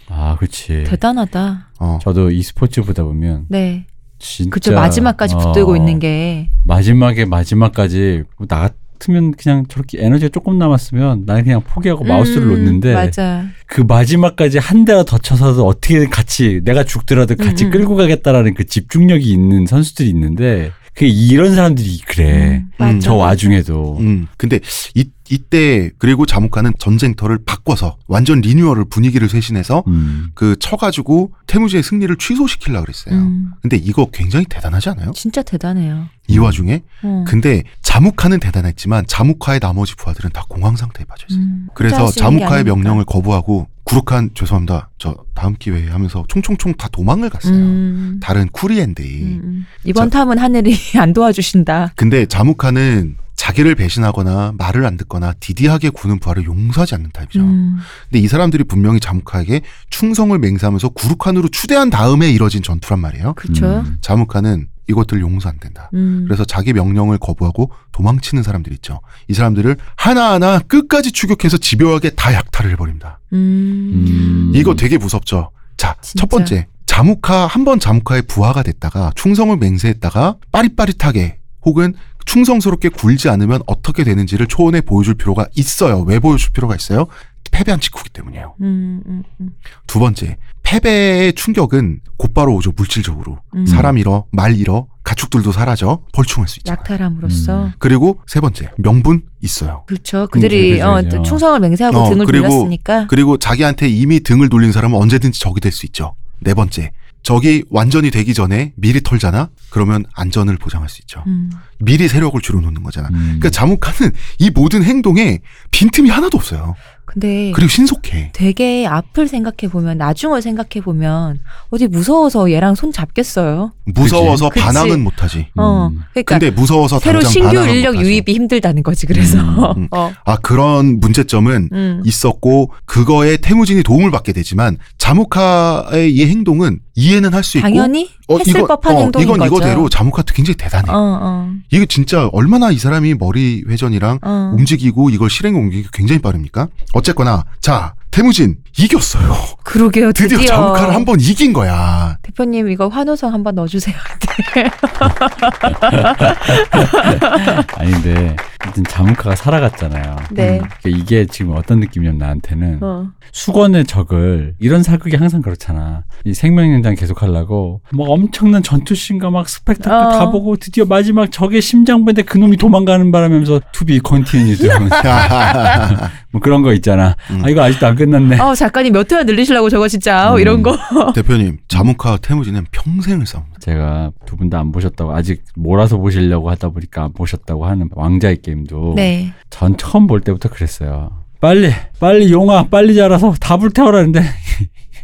[0.10, 0.84] 아, 그렇지.
[0.88, 1.70] 대단하다.
[1.80, 2.00] 어.
[2.02, 3.86] 저도 e스포츠 보다 보면 네.
[4.20, 8.70] 진짜 그쵸 마지막까지 붙들고 어, 있는 게 마지막에 마지막까지 뭐나
[9.02, 13.46] 같으면 그냥 저렇게 에너지가 조금 남았으면 나는 그냥 포기하고 마우스를 음, 놓는데 맞아.
[13.66, 17.72] 그 마지막까지 한 대가 더 쳐서도 어떻게든 같이 내가 죽더라도 같이 음, 음.
[17.72, 22.64] 끌고 가겠다라는 그 집중력이 있는 선수들이 있는데 그 이런 사람들이 그래.
[22.82, 23.00] 음.
[23.00, 24.28] 저 와중에도 음.
[24.38, 24.60] 근데
[24.96, 30.32] 이, 이때 그리고 자묵하는 전쟁터를 바꿔서 완전 리뉴얼을 분위기를 쇄신해서 음.
[30.36, 33.16] 그 쳐 가지고 태무지의 승리를 취소시키려고 그랬어요.
[33.16, 35.12] 음, 근데 이거 굉장히 대단하지 않아요?
[35.16, 36.08] 진짜 대단해요.
[36.28, 37.24] 이 와중에 어.
[37.28, 41.44] 근데 자묵하는 대단했지만 자묵하의 나머지 부하들은 다 공황 상태에 빠져 있어요.
[41.44, 42.64] 음, 그래서 아니니까.
[42.64, 44.90] 명령을 거부하고 구룩한 죄송합니다.
[45.00, 47.54] 저 다음 기회에 하면서 총총총 다 도망을 갔어요.
[47.56, 49.24] 음, 다른 쿠리엔들이.
[49.24, 49.66] 음, 음.
[49.84, 51.94] 이번 탐은 하늘이 안 도와주신다.
[51.96, 57.40] 근데 자묵하는 자기를 배신하거나 말을 안 듣거나 디디하게 구는 부하를 용서하지 않는 타입이죠.
[57.42, 63.34] 음, 근데 이 사람들이 분명히 자묵하에게 충성을 맹세하면서 구룩한으로 추대한 다음에 이뤄진 전투란 말이에요.
[63.34, 63.66] 그쵸.
[63.66, 63.98] 음.
[64.02, 65.90] 자묵하는 이것들 용서 안 된다.
[65.96, 66.26] 음.
[66.28, 69.02] 그래서 자기 명령을 거부하고 도망치는 사람들 있죠.
[69.28, 73.22] 이 사람들을 하나하나 끝까지 추격해서 집요하게 다 약탈을 해버립니다.
[73.34, 74.06] 음.
[74.06, 74.52] 음.
[74.54, 75.50] 이거 되게 무섭죠.
[75.78, 76.22] 자, 진짜.
[76.22, 76.68] 첫 번째.
[76.86, 81.94] 자무카, 한 번 자무카의 부하가 됐다가 충성을 맹세했다가 빠릿빠릿하게 혹은
[82.26, 86.02] 충성스럽게 굴지 않으면 어떻게 되는지를 초원에 보여줄 필요가 있어요.
[86.02, 87.08] 왜 보여줄 필요가 있어요?
[87.52, 88.56] 패배한 직후기 때문이에요.
[88.62, 89.50] 음, 음, 음.
[89.86, 92.72] 두 번째, 패배의 충격은 곧바로 오죠.
[92.78, 93.40] 물질적으로.
[93.56, 93.66] 음.
[93.66, 96.72] 사람 잃어, 말 잃어, 가축들도 사라져, 벌충할 수 있죠.
[96.72, 97.72] 약탈함으로써 음.
[97.78, 99.84] 그리고 세 번째, 명분 있어요.
[99.88, 100.28] 그렇죠.
[100.32, 101.24] 그들이 그죠, 어, 그죠.
[101.24, 103.08] 충성을 맹세하고 어, 등을 그리고- 돌렸으니까.
[103.08, 106.16] 그리고 자기한테 이미 등을 돌린 사람은 언제든지 적이 될 수 있죠.
[106.40, 106.92] 네 번째,
[107.24, 109.50] 적이 완전히 되기 전에 미리 털잖아?
[109.70, 111.24] 그러면 안전을 보장할 수 있죠.
[111.28, 111.52] 음.
[111.80, 113.10] 미리 세력을 줄여놓는 거잖아.
[113.10, 113.20] 음.
[113.40, 115.40] 그러니까 자묵하는 이 모든 행동에
[115.72, 116.76] 빈틈이 하나도 없어요.
[117.14, 118.32] 근데 그리고 신속해.
[118.34, 121.40] 되게 앞을 생각해 보면 나중을 생각해 보면
[121.70, 123.74] 어디 무서워서 얘랑 손 잡겠어요.
[123.86, 124.64] 무서워서 그치.
[124.66, 125.48] 반항은 못하지.
[125.58, 125.90] 어.
[125.92, 126.02] 음.
[126.14, 127.96] 그러니까 근데 무서워서 새로 신규 인력.
[128.02, 129.06] 유입이 힘들다는 거지.
[129.08, 129.88] 그래서 음, 음.
[129.92, 130.12] 어.
[130.26, 132.02] 아 그런 문제점은 음.
[132.06, 138.38] 있었고 그거에 태무진이 도움을 받게 되지만 자무카의 이 행동은 이해는 할 수 있고 당연히 어,
[138.40, 139.48] 했을 이거- 법한 어, 행동인 이건 거죠.
[139.56, 140.92] 이거대로 자무카도 굉장히 대단해.
[140.92, 144.54] 어, 어, 이게 진짜 얼마나 이 사람이 머리 회전이랑 어.
[144.58, 146.68] 움직이고 이걸 실행에 옮기기 굉장히 빠릅니까?
[146.94, 149.34] 어쨌거나 자 태무진 이겼어요.
[149.64, 150.12] 그러게요.
[150.12, 152.18] 드디어, 드디어, 자무카를 한 번 이긴 거야.
[152.22, 153.96] 대표님 이거 환호성 한번 넣어주세요.
[157.78, 160.16] 아닌데 아무튼 자무카가 살아갔잖아요.
[160.32, 160.60] 네.
[160.60, 160.68] 음.
[160.82, 163.08] 그러니까 이게 지금 어떤 느낌이냐면 나한테는 어.
[163.32, 166.04] 수건의 적을 이런 사극이 항상 그렇잖아.
[166.26, 170.10] 이 생명연장 계속하려고 막 엄청난 전투씬과 막 스펙타클 어.
[170.12, 174.68] 다 보고 드디어 마지막 적의 심장부인데 그놈이 도망가는 바람에면서 to be continued
[176.32, 177.16] 뭐 그런 거 있잖아.
[177.32, 177.42] 음.
[177.44, 178.38] 아 이거 아직도 안 끝났네.
[178.40, 180.40] 아 작가님 몇 회나 늘리시려고 저거 진짜 음.
[180.40, 180.78] 이런 거.
[181.14, 183.60] 대표님 자무카 태무진은 평생을 싸웁니다.
[183.60, 188.42] 제가 두 분 다 안 보셨다고 아직 몰아서 보시려고 하다 보니까 안 보셨다고 하는 왕좌의
[188.42, 189.32] 게임도 네.
[189.50, 191.12] 전 처음 볼 때부터 그랬어요.
[191.40, 194.22] 빨리 빨리 용아 빨리 자라서 다 불태워라는데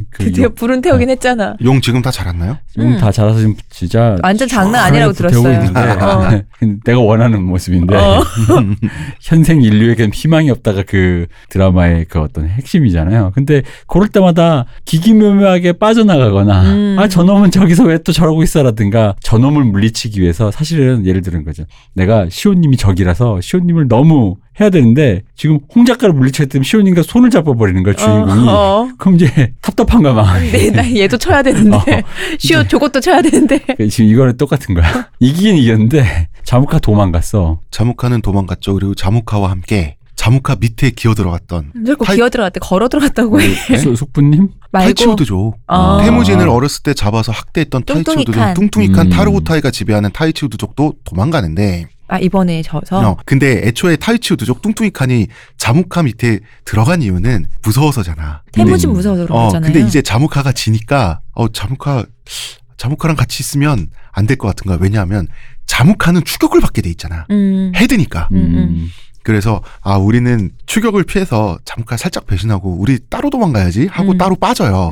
[0.09, 1.55] 그 드디어 불은 태우긴 했잖아.
[1.63, 2.57] 용 지금 다 자랐나요?
[2.77, 5.53] 용다 자라서 지금 진짜 완전 장난 아니라고 들었어요.
[5.53, 6.41] 있는데 어.
[6.85, 8.23] 내가 원하는 모습인데 어.
[9.21, 13.31] 현생 인류에겐 희망이 없다가 그 드라마의 그 어떤 핵심이잖아요.
[13.35, 16.95] 근데 그럴 때마다 기기묘묘하게 빠져나가거나 음.
[16.99, 21.63] 아 저놈은 저기서 왜 또 저러고 있어라든가 저놈을 물리치기 위해서 사실은 예를 들은 거죠.
[21.93, 27.93] 내가 시호님이 적이라서 시호님을 너무 해야 되는데 지금 홍 작가를 물리쳤더니 시호님과 손을 잡아버리는 거야
[27.95, 28.47] 주인공이.
[28.49, 28.89] 어, 어.
[28.97, 30.39] 그럼 이제 답답한가 봐.
[30.39, 31.81] 네, 나 얘도 쳐야 되는데 어.
[32.39, 35.09] 쉬어 저것도 쳐야 되는데 지금 이거는 똑같은 거야.
[35.19, 37.59] 이기긴 이겼는데 자무카 도망갔어.
[37.71, 38.73] 자무카는 도망갔죠.
[38.73, 44.49] 그리고 자무카와 함께 자무카 밑에 기어 들어갔던 자꾸 타이- 기어 들어갔대 걸어 들어갔다고 해 숙부님?
[44.71, 45.53] 말고 타이치우드죠.
[45.67, 46.01] 아.
[46.03, 48.53] 태무진을 어렸을 때 잡아서 학대했던 타이치우드족, 뚱뚱이칸.
[48.55, 49.09] 뚱뚱이칸 음.
[49.11, 55.27] 타르고타이가 지배하는 타이치우드족도 도망가는데 아 이번에 져서 어, 근데 애초에 타이치우드족 뚱뚱이 칸이
[55.57, 58.43] 자무카 밑에 들어간 이유는 무서워서잖아.
[58.53, 58.93] 태무진 음.
[58.93, 59.71] 무서워서 그런 어, 거잖아요.
[59.71, 62.05] 근데 이제 자무카가 지니까 어 자무카
[62.77, 64.77] 자무카랑 같이 있으면 안 될 것 같은 거야.
[64.81, 65.27] 왜냐하면
[65.65, 67.25] 자무카는 추격을 받게 돼 있잖아.
[67.31, 67.71] 음.
[67.75, 68.29] 헤드니까.
[68.31, 68.89] 음, 음.
[69.23, 74.17] 그래서 아 우리는 추격을 피해서 자무카 살짝 배신하고 우리 따로 도망가야지 하고 음.
[74.17, 74.89] 따로 빠져요.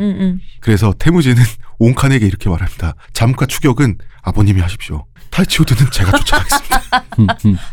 [0.60, 1.42] 그래서 태무지는
[1.80, 2.96] 옹칸에게 이렇게 말합니다.
[3.14, 5.06] 자무카 추격은 아버님이 하십시오.
[5.30, 6.82] 타이치우드는 제가 쫓아가겠습니다.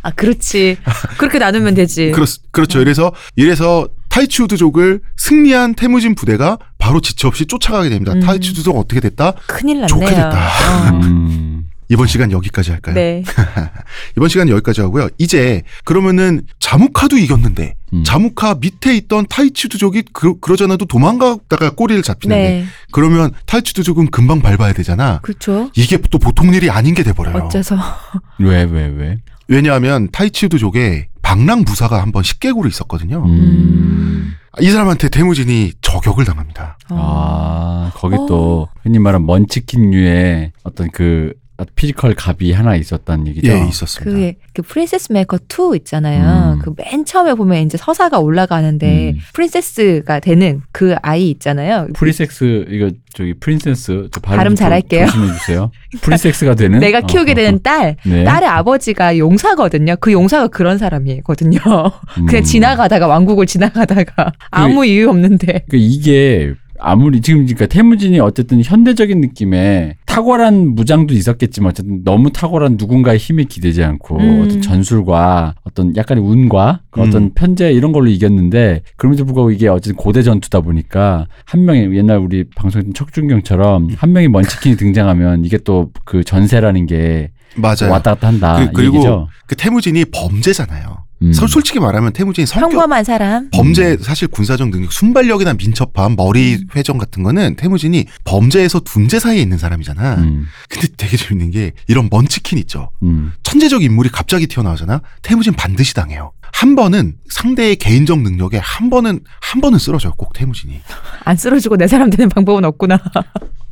[0.02, 0.76] 아 그렇지
[1.18, 2.80] 그렇게 나누면 되지 그렇, 그렇죠.
[2.80, 8.12] 이래서 이래서 타이치우드족을 승리한 태무진 부대가 바로 지체 없이 쫓아가게 됩니다.
[8.12, 8.20] 음.
[8.20, 9.34] 타이치우드족 어떻게 됐다?
[9.46, 10.48] 큰일 났네요 좋게 됐다.
[10.92, 11.00] 어.
[11.92, 11.94] 음.
[11.94, 12.94] 이번 시간 여기까지 할까요?
[12.94, 13.22] 네
[14.16, 15.08] 이번 시간 여기까지 하고요.
[15.18, 18.04] 이제 그러면은 자무카도 이겼는데 음.
[18.04, 22.64] 자무카 밑에 있던 타이치우드족이 그, 그러잖아도 도망가다가 꼬리를 잡히는데 네.
[22.90, 25.20] 그러면 타이치우드족은 금방 밟아야 되잖아.
[25.22, 27.44] 그렇죠 이게 또 보통 일이 아닌 게 돼버려요.
[27.44, 27.76] 어째서
[28.40, 29.18] 왜, 왜, 왜?
[29.48, 33.24] 왜냐하면 타이치우드족에 방랑 무사가 한번 식객으로 있었거든요.
[33.26, 34.34] 음.
[34.60, 36.76] 이 사람한테 태무진이 저격을 당합니다.
[36.90, 36.96] 어.
[36.98, 38.26] 아, 거기 어.
[38.26, 41.32] 또, 흔히 말하는 munchkin류의 어떤 그,
[41.74, 43.50] physical 갑이 하나 있었다는 얘기죠.
[43.52, 44.10] 예, 있었습니다.
[44.10, 46.54] 그게 그 Princess Maker 2 있잖아요.
[46.54, 46.58] 음.
[46.60, 49.18] 그 맨 처음에 보면 이제 서사가 올라가는데 음.
[49.32, 51.88] princess가 되는 그 아이 있잖아요.
[51.94, 55.06] 프리섹스, 이거, 저기, princess, 저 발음, 발음 좀 잘할게요.
[55.06, 55.70] 조심해 주세요.
[56.00, 56.78] 프리섹스가 되는?
[56.80, 58.08] 내가 키우게 어, 어, 되는 딸, 어.
[58.08, 58.24] 네.
[58.24, 59.96] 딸의 아버지가 용사거든요.
[60.00, 61.58] 그 용사가 그런 사람이거든요.
[62.26, 62.42] 그냥 음.
[62.42, 65.64] 지나가다가 왕국을 지나가다가 아무 이유 없는데.
[65.68, 72.76] 그러니까 이게 아무리 지금 그러니까 태무진이 어쨌든 현대적인 느낌의 탁월한 무장도 있었겠지만 어쨌든 너무 탁월한
[72.78, 74.42] 누군가의 힘에 기대지 않고 음.
[74.44, 77.06] 어떤 전술과 어떤 약간의 운과 그 음.
[77.06, 82.18] 어떤 편제 이런 걸로 이겼는데 그럼에도 불구하고 이게 어쨌든 고대 전투다 보니까 한 명이 옛날
[82.18, 87.90] 우리 방송했던 척준경처럼 한 명이 munchkin이 등장하면 이게 또 그 전세라는 게 맞아요.
[87.90, 89.28] 왔다 갔다 한다 그- 이 그리고 얘기죠.
[89.46, 91.04] 그 태무진이 범죄잖아요.
[91.22, 91.32] 음.
[91.32, 93.48] 서- 솔직히 말하면 태무진이 성격 평범한 사람.
[93.50, 96.66] 범죄 사실 군사적 능력 순발력이나 민첩함 머리 음.
[96.76, 100.16] 회전 같은 거는 태무진이 범죄에서 둔재 사이에 있는 사람이잖아.
[100.16, 102.90] 음, 근데 되게 재밌는 게 이런 먼치킨 있죠.
[103.02, 103.32] 음.
[103.42, 105.00] 천재적 인물이 갑자기 튀어나오잖아.
[105.22, 106.32] 태무진 반드시 당해요.
[106.52, 110.12] 한 번은 상대의 개인적 능력에 한 번은 한 번은 쓰러져요.
[110.16, 110.80] 꼭 태무진이.
[111.24, 112.98] 안 쓰러지고 내 사람 되는 방법은 없구나.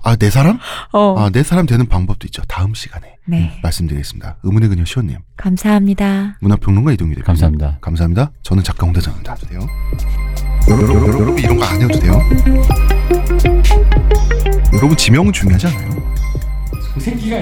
[0.03, 0.59] 아 내 사람?
[0.93, 1.15] 어.
[1.19, 2.43] 아내 사람 되는 방법도 있죠.
[2.49, 3.59] 다음 시간에 네.
[3.63, 4.37] 말씀드리겠습니다.
[4.43, 6.37] 의문의 그녀 시호님, 감사합니다.
[6.41, 7.27] 문화평론가 이동규 대표.
[7.27, 7.79] 감사합니다.
[7.81, 8.33] 감사합니다.
[8.43, 9.35] 저는 작가 홍대장입니다.
[9.37, 9.61] 돼요.
[10.69, 12.19] 여러분 이런 거 안 해도 돼요.
[14.75, 15.91] 여러분 지명은 중요하지 않아요.
[16.95, 17.37] 그 새끼가